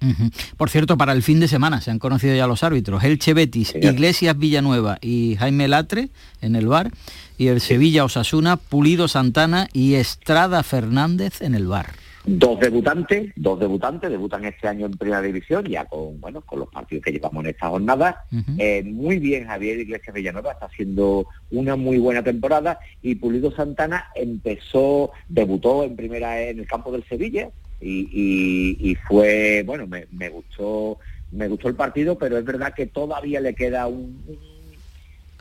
[0.58, 3.02] Por cierto, para el fin de semana se han conocido ya los árbitros.
[3.02, 6.10] Elche Betis, Iglesias Villanueva y Jaime Latre
[6.42, 6.90] en el bar.
[7.38, 12.03] Y el Sevilla Osasuna, Pulido Santana y Estrada Fernández en el bar.
[12.26, 16.68] Dos debutantes, dos debutantes, debutan este año en primera división, ya con bueno, con los
[16.70, 18.24] partidos que llevamos en esta jornada.
[18.58, 24.06] Eh, muy bien Javier Iglesias Villanueva, está haciendo una muy buena temporada y Pulido Santana
[24.14, 30.06] empezó, debutó en primera en el campo del Sevilla y, y- y fue, bueno, me,
[30.10, 30.98] me gustó,
[31.30, 34.54] me gustó el partido, pero es verdad que todavía le queda un- un-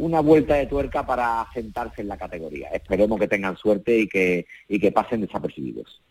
[0.05, 2.67] una vuelta de tuerca para sentarse en la categoría.
[2.69, 6.01] Esperemos que tengan suerte y que, y que pasen desapercibidos.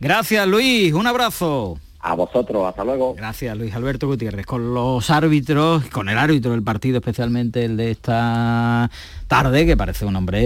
[0.00, 1.78] Gracias Luis, un abrazo.
[2.02, 3.14] A vosotros, hasta luego.
[3.14, 4.46] Gracias Luis Alberto Gutiérrez.
[4.46, 8.90] Con los árbitros, con el árbitro del partido, especialmente el de esta
[9.28, 10.40] tarde, que parece un hombre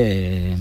[0.50, 0.56] eh,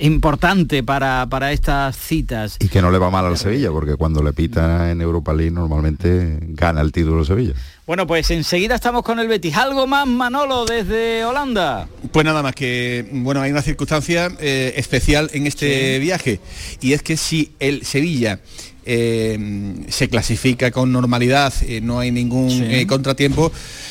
[0.00, 2.56] importante para, para estas citas.
[2.58, 5.52] Y que no le va mal al Sevilla, porque cuando le pita en Europa League
[5.52, 7.54] normalmente gana el título Sevilla.
[7.84, 9.56] Bueno, pues enseguida estamos con el Betis.
[9.56, 11.88] ¿Algo más, Manolo, desde Holanda?
[12.12, 16.38] Pues nada más que, bueno, hay una circunstancia eh, especial en este viaje
[16.80, 18.38] y es que si el Sevilla
[18.86, 22.64] eh, se clasifica con normalidad, eh, no hay ningún Sí.
[22.64, 23.50] eh, contratiempo,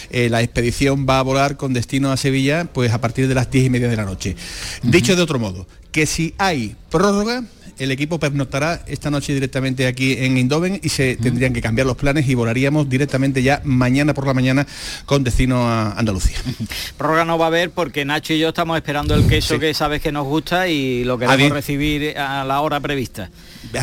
[0.09, 3.65] la expedición va a volar con destino a Sevilla pues a partir de las diez
[3.65, 4.35] y media de la noche.
[4.83, 7.43] Dicho de otro modo, que si hay prórroga,
[7.83, 11.97] el equipo pernoctará esta noche directamente aquí en Indoven y se tendrían que cambiar los
[11.97, 14.67] planes y volaríamos directamente ya mañana por la mañana
[15.05, 16.37] con destino a Andalucía.
[16.97, 19.59] Prórroga no va a haber porque Nacho y yo estamos esperando el queso Sí.
[19.59, 23.29] que sabes que nos gusta y lo queremos recibir a la hora prevista.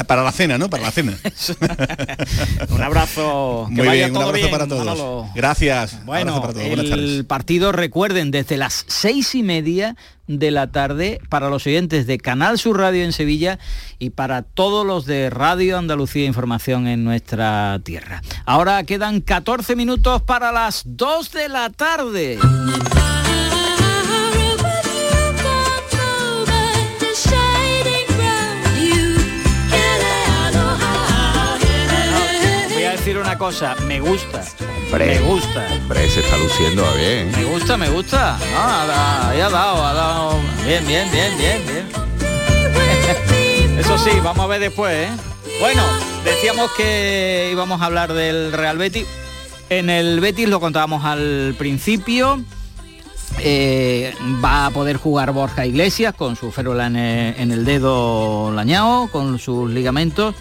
[0.06, 0.70] Para la cena, ¿no?
[0.70, 1.18] Para la cena.
[2.70, 3.66] Un abrazo.
[3.68, 4.84] Que Muy vaya bien, un todo abrazo bien, para todos.
[4.84, 5.28] Manolo.
[5.34, 6.04] Gracias.
[6.04, 6.66] Bueno, Abrazo para todos.
[6.68, 9.96] Buenas el partido, recuerden, desde las seis y media
[10.28, 13.58] de la tarde para los oyentes de Canal Sur Radio en Sevilla
[13.98, 18.22] y para todos los de Radio Andalucía Información en nuestra tierra.
[18.44, 22.38] Ahora quedan 14 minutos para las 2 de la tarde.
[32.74, 34.44] Voy a decir una cosa, me gusta.
[34.92, 35.66] Me gusta.
[35.74, 37.30] Hombre, se está luciendo bien.
[37.32, 38.38] Me gusta, me gusta.
[38.52, 40.38] No, ha, da- ahí ha dado, ha dado.
[40.66, 41.86] Bien, bien, bien, bien, bien.
[43.78, 45.10] Eso sí, vamos a ver después, ¿eh?
[45.60, 45.82] Bueno,
[46.24, 49.06] decíamos que íbamos a hablar del Real Betis.
[49.70, 52.42] En el Betis lo contábamos al principio.
[53.40, 54.14] Eh,
[54.44, 59.08] va a poder jugar Borja Iglesias con su férula en el, en el dedo lañado,
[59.12, 60.34] con sus ligamentos.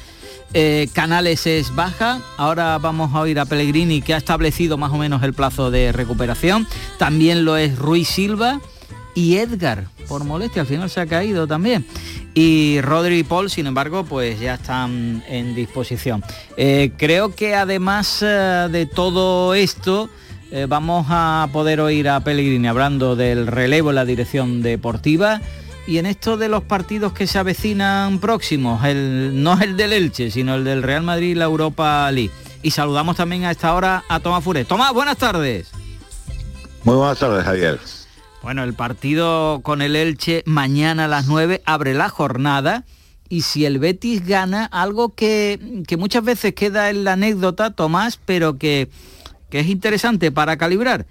[0.54, 2.22] Eh, Canales es baja.
[2.38, 5.92] Ahora vamos a oír a Pellegrini que ha establecido más o menos el plazo de
[5.92, 6.68] recuperación.
[6.98, 8.62] También lo es Ruiz Silva
[9.14, 10.62] y Edgar por molestia.
[10.62, 11.86] Al final se ha caído también.
[12.34, 16.24] Y Rodri y Paul, sin embargo, pues ya están en disposición.
[16.56, 20.10] Eh, creo que además eh, de todo esto,
[20.70, 25.42] vamos a poder oír a Pellegrini hablando del relevo en la dirección deportiva
[25.88, 30.30] y en esto de los partidos que se avecinan próximos, el, no el del Elche,
[30.30, 32.32] sino el del Real Madrid y la Europa League.
[32.62, 34.66] Y saludamos también a esta hora a Tomás Fure.
[34.66, 35.72] Tomás, buenas tardes.
[36.84, 37.80] Muy buenas tardes, Javier.
[38.44, 42.84] Bueno, el partido con el Elche mañana a las 9 abre la jornada
[43.30, 48.20] y si el Betis gana, algo que, que muchas veces queda en la anécdota, Tomás,
[48.26, 48.90] pero que,
[49.50, 51.06] que es interesante para calibrar,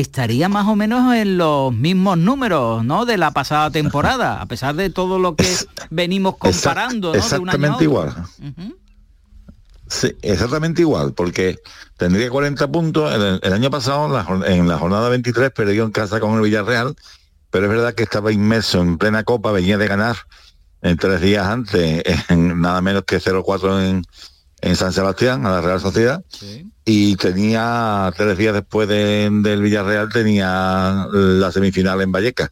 [0.00, 3.04] estaría más o menos en los mismos números ¿no?
[3.06, 5.46] de la pasada temporada, a pesar de todo lo que
[5.90, 7.12] venimos comparando ¿no?
[7.14, 7.84] de un año a Exactamente otro.
[7.84, 8.14] igual.
[9.88, 11.58] Sí, exactamente igual, porque
[11.96, 13.12] tendría 40 puntos.
[13.14, 16.34] El, el año pasado, en la, jor- en la jornada 23, perdió en casa con
[16.34, 16.96] el Villarreal,
[17.50, 20.16] pero es verdad que estaba inmerso en plena copa, venía de ganar
[20.82, 24.02] en tres días antes, en nada menos que 0-4 en,
[24.60, 26.24] en San Sebastián, a la Real Sociedad.
[26.88, 32.50] Y tenía, tres días después de- del Villarreal, tenía la semifinal en Vallecas.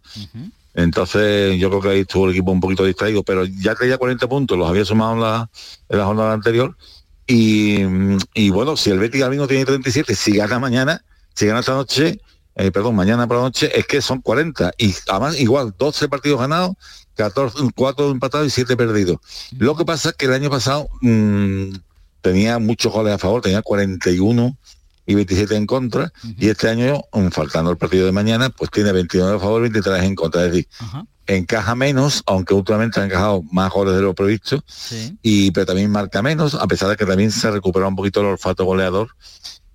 [0.75, 4.29] Entonces yo creo que ahí estuvo el equipo un poquito distraído, pero ya traía 40
[4.29, 5.51] puntos, los había sumado en la,
[5.89, 6.77] en la jornada anterior.
[7.29, 7.79] Y,
[8.35, 11.01] y bueno, si el Betis ahora mismo tiene 37, si gana mañana,
[11.33, 12.21] si gana esta noche,
[12.57, 14.73] eh, perdón, mañana por la noche, es que son 40.
[14.79, 16.73] Y además igual, 12 partidos ganados,
[17.15, 19.19] 14, 4 empatados y 7 perdidos.
[19.57, 21.71] Lo que pasa es que el año pasado mm,
[22.25, 24.57] tenía muchos goles a favor, tenía 41
[25.07, 28.93] y 27 en contra, y este año, mm, faltando el partido de mañana, pues tiene
[28.93, 30.47] 29 a favor y 23 en contra.
[30.47, 30.69] Es decir,
[31.27, 34.65] encaja menos, aunque últimamente ha encajado más goles de lo previsto,
[35.21, 38.27] y pero también marca menos, a pesar de que también se recupera un poquito el
[38.27, 39.09] olfato goleador.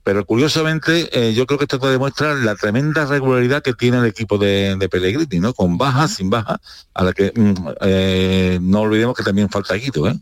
[0.10, 4.05] Pero curiosamente, eh, yo creo que esto te demuestra la tremenda regularidad que tiene el
[4.05, 5.53] equipo de, de Pellegrini, ¿no?
[5.53, 6.57] Con bajas, sin bajas,
[6.95, 10.18] a la que mm, eh, no olvidemos que también falta Guido, ¿eh?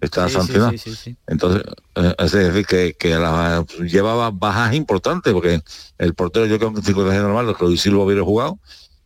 [0.00, 0.70] Está Sí, sancionado.
[0.70, 1.16] sí, sí, sí.
[1.26, 1.64] Entonces,
[1.96, 5.60] eh, es decir, que, que la- llevaba bajas importantes, porque
[5.98, 8.60] el portero yo creo que en circunstancias normales, que Luis Silva hubiera jugado,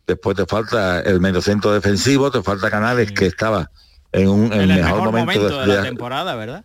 [0.05, 3.71] después te falta el mediocentro defensivo, te falta Canales, que estaba
[4.11, 6.63] en un en el mejor, mejor momento, momento de la temporada, ¿verdad?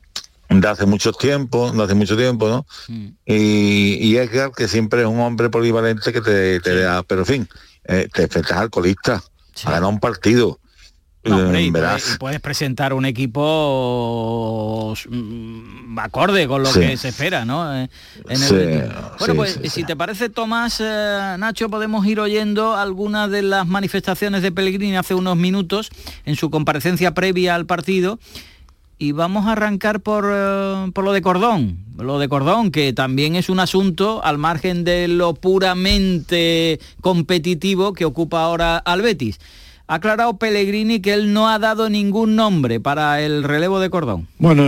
[0.60, 2.66] De hace mucho tiempo, de hace mucho tiempo, ¿no?
[2.88, 3.08] Mm.
[3.26, 7.26] Y, y Edgar, que siempre es un hombre polivalente que te, te da, pero en
[7.26, 7.48] fin,
[7.84, 9.22] eh, te enfrentas al colista,
[9.64, 10.58] a ganar un partido.
[11.24, 11.70] No, hombre, eh, y,
[12.18, 16.80] puedes, presentar un equipo mm, acorde con lo Sí.
[16.80, 17.72] que se espera, ¿no?
[17.76, 17.88] Eh,
[18.28, 18.92] en el Sí, Betis.
[19.20, 23.68] Bueno, sí, pues si te parece, Tomás, eh, Nacho, podemos ir oyendo algunas de las
[23.68, 25.90] manifestaciones de Pellegrini hace unos minutos
[26.24, 28.18] en su comparecencia previa al partido.
[29.02, 31.78] Y vamos a arrancar por, eh, por lo de Cordón.
[31.98, 38.04] Lo de Cordón, que también es un asunto al margen de lo puramente competitivo que
[38.04, 39.40] ocupa ahora al Betis.
[39.86, 44.28] Ha aclarado Pellegrini que él no ha dado ningún nombre para el relevo de Cordón.
[44.38, 44.62] Bueno,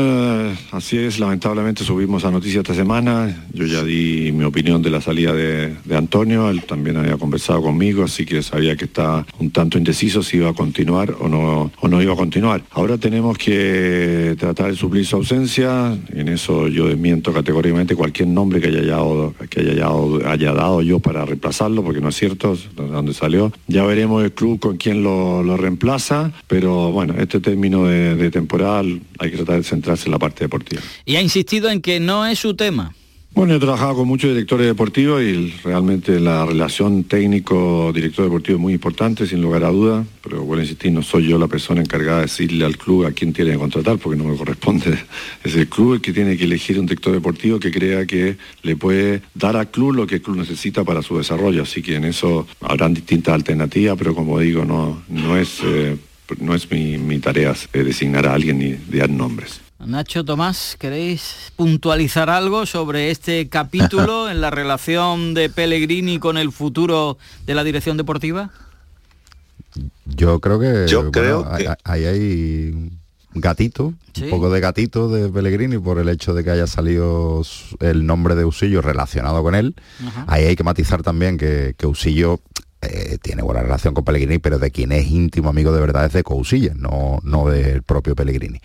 [0.73, 5.01] así es, lamentablemente subimos a noticia esta semana, yo ya di mi opinión de la
[5.01, 9.79] salida de, Antonio, él también había conversado conmigo, así que sabía que está un tanto
[9.79, 12.63] indeciso si iba a continuar o no, o no iba a continuar.
[12.73, 18.61] Ahora tenemos que tratar de suplir su ausencia, en eso yo desmiento categóricamente cualquier nombre
[18.61, 22.57] que haya dado, que haya dado, haya dado yo para reemplazarlo, porque no es cierto
[22.57, 23.53] de dónde salió.
[23.69, 29.31] Ya veremos el club con quién lo, reemplaza, pero bueno, este término de temporal hay
[29.31, 30.83] que tratar de centrarse en la parte deportiva.
[31.05, 32.95] Y ha insistido en que no es su tema.
[33.35, 38.73] Bueno, he trabajado con muchos directores deportivos y realmente la relación técnico-director deportivo es muy
[38.75, 42.19] importante, sin lugar a duda, pero vuelvo a insistir, no soy yo la persona encargada
[42.19, 44.97] de decirle al club a quién tiene que contratar, porque no me corresponde.
[45.43, 48.77] Es el club el que tiene que elegir un director deportivo que crea que le
[48.77, 52.05] puede dar al club lo que el club necesita para su desarrollo, así que en
[52.05, 55.61] eso habrán distintas alternativas, pero como digo, no, no es...
[55.65, 55.97] eh,
[56.41, 59.64] no es mi, mi tarea eh, designar a alguien ni dar nombres.
[59.87, 66.53] Nacho, Tomás, ¿queréis puntualizar algo sobre este capítulo en la relación de Pellegrini con el
[66.53, 68.51] futuro de la dirección deportiva?
[70.07, 74.25] Yo creo que Yo bueno, creo ahí- que- ahí hay un gatito, Sí.
[74.25, 77.43] un poco de gatito de Pellegrini por el hecho de que haya salido
[77.81, 79.75] el nombre de Usillo relacionado con él.
[80.29, 82.39] Ahí hay que matizar también que, que Usillo
[82.85, 86.13] eh, tiene buena relación con Pellegrini, pero de quien es íntimo amigo de verdad es
[86.13, 88.61] de Cousillas, no, no del propio Pellegrini.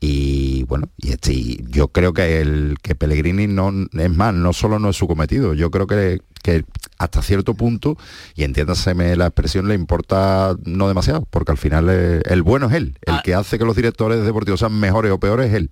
[0.00, 4.52] Y bueno, y este, y yo creo que el que Pellegrini no es más, no
[4.52, 6.64] solo no es su cometido, yo creo que, que
[6.98, 7.96] hasta cierto punto,
[8.34, 12.98] y entiéndaseme la expresión, le importa no demasiado, porque al final el bueno es él,
[13.02, 15.70] el que hace que los directores deportivos sean mejores o peores es él.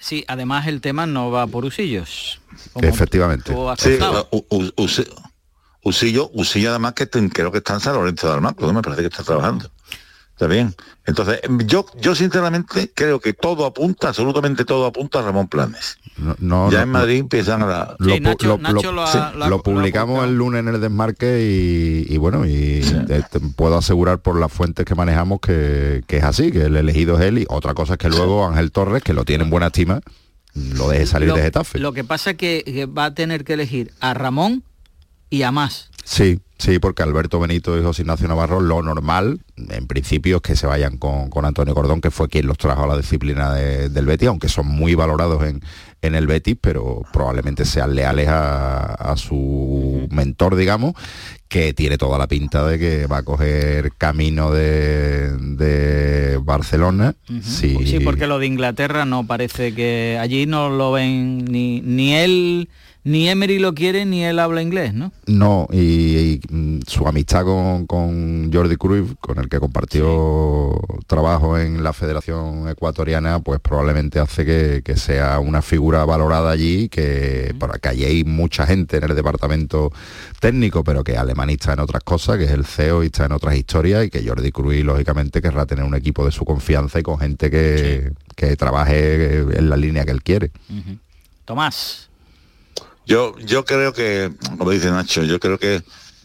[0.00, 2.40] Sí, además el tema no va por usillos.
[2.80, 3.52] Efectivamente.
[3.78, 3.98] Sí.
[4.30, 4.72] U- U-
[5.82, 8.72] Usillo, Usillo además que ten- creo que está en San Lorenzo de Almagro, ¿no?
[8.74, 9.70] me parece que está trabajando.
[10.32, 10.72] Está bien.
[11.04, 15.98] Entonces, yo, yo sinceramente creo que todo apunta, absolutamente todo apunta a Ramón Planes.
[16.16, 16.88] No, no, ya no, en.
[16.90, 17.96] Madrid empiezan a la...
[17.98, 19.18] Lo, pu- lo- lo- sí,
[19.48, 24.18] lo publicamos el lunes en el desmarque y, y bueno, y te- te puedo asegurar
[24.20, 27.46] por las fuentes que manejamos que, que es así, que el elegido es él y
[27.48, 30.00] otra cosa es que luego Ángel Torres, que lo tiene en buena estima,
[30.54, 31.78] lo deje salir lo, de Getafe.
[31.80, 34.62] lo que pasa es que, que va a tener que elegir a Ramón
[35.30, 35.90] y a más.
[36.04, 40.56] Sí, sí, porque Alberto Benito y José Ignacio Navarro, lo normal, en principio, es que
[40.56, 43.90] se vayan con, con Antonio Cordón, que fue quien los trajo a la disciplina de-
[43.90, 45.60] del Betis, aunque son muy valorados en,
[46.00, 50.94] en el Betis, pero probablemente sean leales a, a su mentor, digamos,
[51.48, 57.14] que tiene toda la pinta de que va a coger camino de, de Barcelona.
[57.42, 62.14] Sí, Sí, porque lo de Inglaterra no parece que allí no lo ven ni, ni
[62.14, 62.68] él,
[63.04, 65.12] ni Emery lo quiere, ni él habla inglés, ¿no?
[65.26, 71.58] No, y, y, mm, su amistad con, con Jordi Cruyff, con el que compartió trabajo
[71.58, 77.54] en la Federación Ecuatoriana, pues probablemente hace que, que sea una figura valorada allí, que
[77.58, 79.92] para que allí hay mucha gente en el departamento
[80.40, 83.32] técnico, pero que es alemanista en otras cosas, que es el CEO y está en
[83.32, 87.02] otras historias, y que Jordi Cruyff, lógicamente, querrá tener un equipo de su confianza y
[87.02, 90.50] con gente que, que trabaje en la línea que él quiere.
[91.44, 92.07] Tomás.
[93.08, 95.82] Yo, yo creo que, como dice Nacho, yo creo que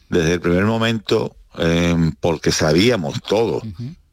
[0.10, 3.62] desde el primer momento, eh, porque sabíamos todo,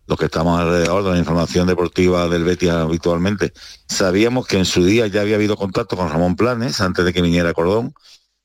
[0.07, 3.53] los que estamos alrededor de la información deportiva del Betis habitualmente,
[3.89, 7.23] sabíamos que en su día ya había habido contacto con Ramón Planes antes de que
[7.23, 7.93] viniera Cordón,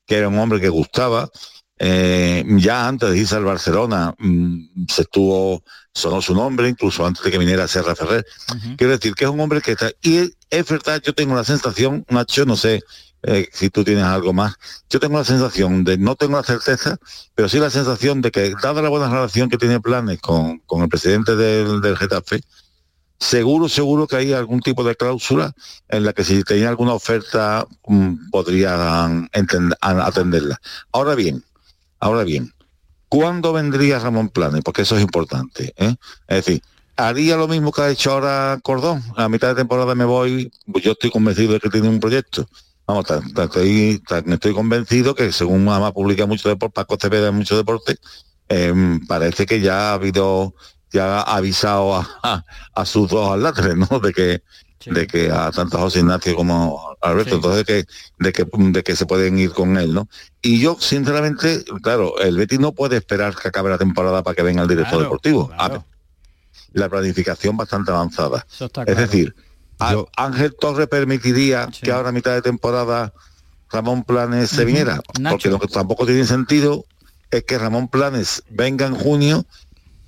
[0.04, 1.30] que era un hombre que gustaba.
[1.78, 5.62] Eh, ya antes de irse al Barcelona mm, se estuvo,
[5.94, 8.26] sonó su nombre, incluso antes de que viniera Serra Ferrer.
[8.76, 9.92] Quiero decir que es un hombre que está...
[10.02, 12.82] Y es verdad, yo tengo la sensación, Nacho, no sé
[13.28, 14.54] eh, si tú tienes algo más,
[14.88, 16.96] yo tengo la sensación de, no tengo la certeza,
[17.34, 20.82] pero sí la sensación de que, dada la buena relación que tiene Planes con, con
[20.82, 22.40] el presidente del, del Getafe,
[23.18, 25.52] seguro, seguro que hay algún tipo de cláusula
[25.88, 29.28] en la que si tenía alguna oferta mm, podrían
[29.80, 30.60] atenderla.
[30.92, 31.42] Ahora bien,
[31.98, 32.52] ahora bien,
[33.08, 34.62] ¿cuándo vendría Ramón Planes?
[34.62, 35.74] Porque eso es importante.
[35.76, 35.96] ¿eh?
[36.28, 36.62] Es decir,
[36.96, 39.02] ¿haría lo mismo que ha hecho ahora Cordón?
[39.16, 42.48] A mitad de temporada me voy, pues yo estoy convencido de que tiene un proyecto.
[42.86, 47.96] Vamos, estoy, estoy convencido que según además publica mucho deporte, Paco Cepeda mucho deporte,
[48.48, 50.54] em, parece que ya ha habido,
[50.92, 53.98] ya ha avisado a, a- a sus dos atletas, ¿no?
[53.98, 54.42] De que,
[54.94, 57.84] de que a tanto José Ignacio como a Alberto, entonces que,
[58.20, 60.08] de que, de que se pueden ir con él, ¿no?
[60.40, 64.42] Y yo, sinceramente, claro, el Betis no puede esperar que acabe la temporada para que
[64.42, 65.50] venga el director deportivo.
[65.58, 65.68] A-
[66.72, 68.46] La planificación bastante avanzada.
[68.92, 69.34] es decir,
[69.78, 73.12] a- Ángel Torres permitiría que ahora a mitad de temporada
[73.70, 75.00] Ramón Planes se viniera,
[75.32, 76.84] porque lo que tampoco tiene sentido
[77.30, 79.44] es que Ramón Planes venga en junio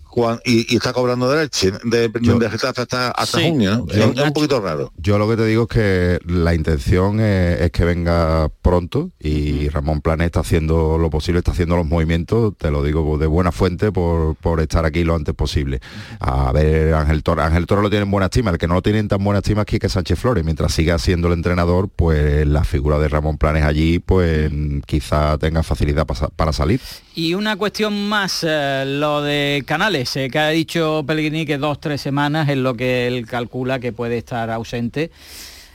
[0.09, 3.49] cuan- y, y está cobrando derecho de, de Getafe hasta, hasta Sí.
[3.51, 3.87] junio, ¿no?
[3.87, 4.93] Yo- es, es un poquito raro.
[4.97, 9.69] Yo lo que te digo es que la intención es, es que venga pronto y
[9.69, 13.53] Ramón Planes está haciendo lo posible, está haciendo los movimientos, te lo digo de buena
[13.53, 15.81] fuente por, por estar aquí lo antes posible.
[16.21, 18.83] A ver, Ángel Toro, Ángel Toro lo tiene en buena estima, el que no lo
[18.83, 22.47] tiene en tan buena estima es Quique Sánchez Flores, mientras siga siendo el entrenador, pues
[22.47, 24.51] la figura de Ramón Planes allí, pues
[24.87, 26.81] quizá tenga facilidad para, para salir.
[27.19, 31.81] Y una cuestión más, eh, lo de Canales, eh, que ha dicho Pellegrini que dos,
[31.81, 35.11] tres semanas es lo que él calcula que puede estar ausente.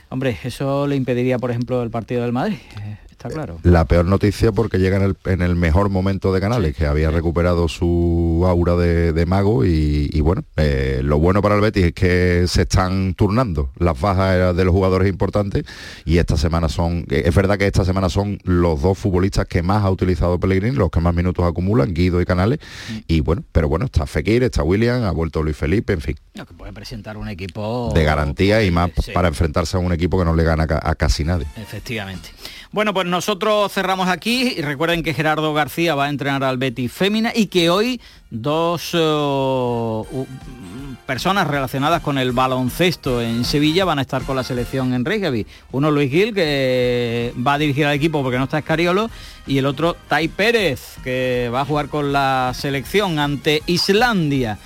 [0.08, 2.96] Hombre, eso le impediría, por ejemplo, el partido del Madrid, eh,
[3.28, 3.58] está claro.
[3.62, 7.10] La peor noticia porque llega en el, en el mejor momento de Canales, que había
[7.10, 11.86] recuperado su aura de, de mago y, y bueno, eh, lo bueno para el Betis
[11.86, 15.64] es que se están turnando las bajas de los jugadores importantes
[16.04, 19.62] y esta semana son, eh, es verdad que esta semana son los dos futbolistas que
[19.62, 22.58] más ha utilizado Pellegrini, los que más minutos acumulan, Guido y Canales,
[23.06, 26.44] y bueno, pero bueno, está Fekir, está William, ha vuelto Luis Felipe, en fin, No,
[26.46, 29.12] que puede presentar un equipo de garantía y más sí.
[29.12, 31.46] para enfrentarse a un equipo que no le gana a casi nadie.
[31.56, 32.30] Efectivamente.
[32.74, 36.90] Bueno, pues nosotros cerramos aquí y recuerden que Gerardo García va a entrenar al Betis
[36.90, 38.00] Fémina y que hoy
[38.30, 40.24] dos eh,
[41.06, 45.46] personas relacionadas con el baloncesto en Sevilla van a estar con la selección en Reykjavik.
[45.70, 49.08] Uno Luis Gil, que va a dirigir al equipo porque no está Escariolo,
[49.46, 54.58] y el otro Tai Pérez, que va a jugar con la selección ante Islandia.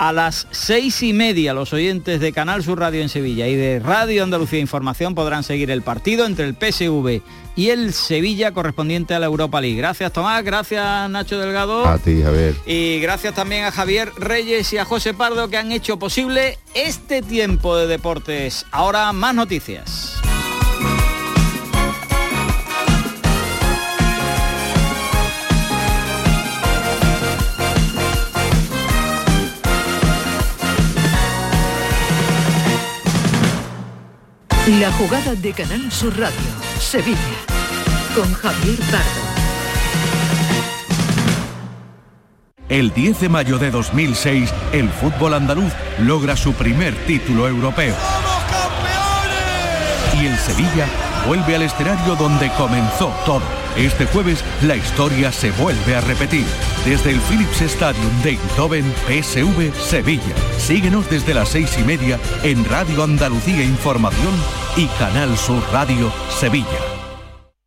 [0.00, 3.80] A las seis y media los oyentes de Canal Sur Radio en Sevilla y de
[3.80, 7.20] Radio Andalucía Información podrán seguir el partido entre el PSV
[7.54, 9.76] y el Sevilla correspondiente a la Europa League.
[9.76, 11.86] Gracias Tomás, gracias Nacho Delgado.
[11.86, 12.54] A ti, Javier.
[12.64, 17.20] Y gracias también a Javier Reyes y a José Pardo que han hecho posible este
[17.20, 18.64] tiempo de deportes.
[18.70, 20.18] Ahora más noticias.
[34.78, 36.38] La jugada de Canal Sur Radio,
[36.78, 37.18] Sevilla,
[38.14, 39.20] con Javier Pardo.
[42.68, 47.96] El 10 de mayo de 2006, el fútbol andaluz logra su primer título europeo.
[50.22, 50.86] Y el Sevilla
[51.26, 53.59] vuelve al escenario donde comenzó todo.
[53.76, 56.44] Este jueves la historia se vuelve a repetir.
[56.84, 60.34] Desde el Philips Stadium de Eindhoven, PSV Sevilla.
[60.58, 64.34] Síguenos desde las seis y media en Radio Andalucía Información
[64.76, 66.89] y Canal Sur Radio Sevilla.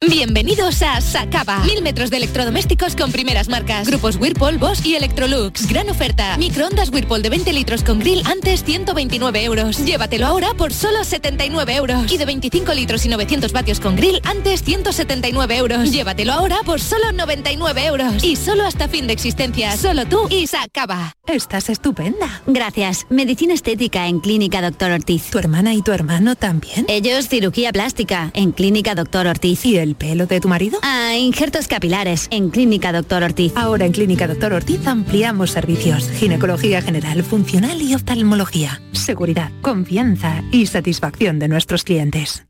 [0.10, 1.60] Bienvenidos a Sacaba.
[1.60, 3.88] Mil metros de electrodomésticos con primeras marcas.
[3.88, 5.68] Grupos Whirlpool, Bosch y Electrolux.
[5.68, 6.36] Gran oferta.
[6.38, 9.86] Microondas Whirlpool de 20 litros con grill antes 129 euros.
[9.86, 12.12] Llévatelo ahora por solo 79 euros.
[12.12, 15.92] Y de 25 litros y 900 vatios con grill antes 179 euros.
[15.92, 18.24] Llévatelo ahora por solo 99 euros.
[18.24, 19.78] Y solo hasta fin de existencia.
[19.78, 21.16] Solo tú y Sacaba.
[21.26, 22.42] Estás estupenda.
[22.46, 23.06] Gracias.
[23.10, 25.30] Medicina estética en Clínica Doctor Ortiz.
[25.32, 26.86] ¿Tu hermana y tu hermano también?
[26.90, 29.66] Ellos cirugía plástica en Clínica Doctor Ortiz.
[29.66, 30.80] ¿Y el pelo de tu marido?
[30.82, 33.54] Ah, injertos capilares en Clínica Doctor Ortiz.
[33.56, 36.10] Ahora en Clínica Doctor Ortiz ampliamos servicios.
[36.10, 38.82] Ginecología general, funcional y oftalmología.
[38.92, 42.46] Seguridad, confianza y satisfacción de nuestros clientes.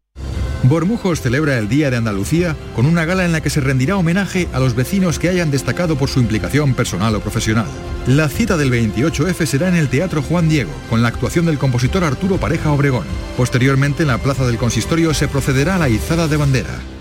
[0.64, 4.48] Bormujos celebra el Día de Andalucía con una gala en la que se rendirá homenaje
[4.54, 7.68] a los vecinos que hayan destacado por su implicación personal o profesional.
[8.08, 12.06] La cita del 28F será en el Teatro Juan Diego, con la actuación del compositor
[12.06, 13.06] Arturo Pareja Obregón.
[13.36, 16.80] Posteriormente, en la Plaza del Consistorio se procederá a la izada de bandera.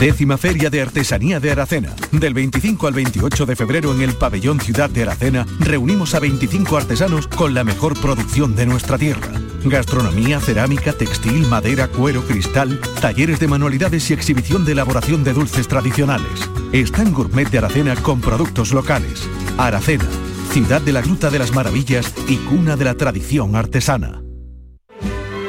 [0.00, 1.94] Décima Feria de Artesanía de Aracena.
[2.10, 6.76] Del 25 al 28 de febrero en el Pabellón Ciudad de Aracena reunimos a 25
[6.76, 9.30] artesanos con la mejor producción de nuestra tierra.
[9.64, 15.68] Gastronomía, cerámica, textil, madera, cuero, cristal, talleres de manualidades y exhibición de elaboración de dulces
[15.68, 16.50] tradicionales.
[16.72, 19.28] Stand Gourmet de Aracena con productos locales.
[19.56, 20.08] Aracena,
[20.50, 24.21] ciudad de la Gruta de las Maravillas y cuna de la tradición artesana.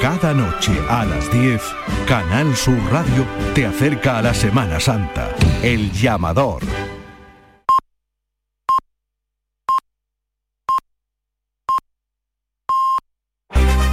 [0.03, 1.61] Cada noche a las 10,
[2.05, 3.25] Canal Sur Radio
[3.55, 5.33] te acerca a la Semana Santa.
[5.61, 6.61] El llamador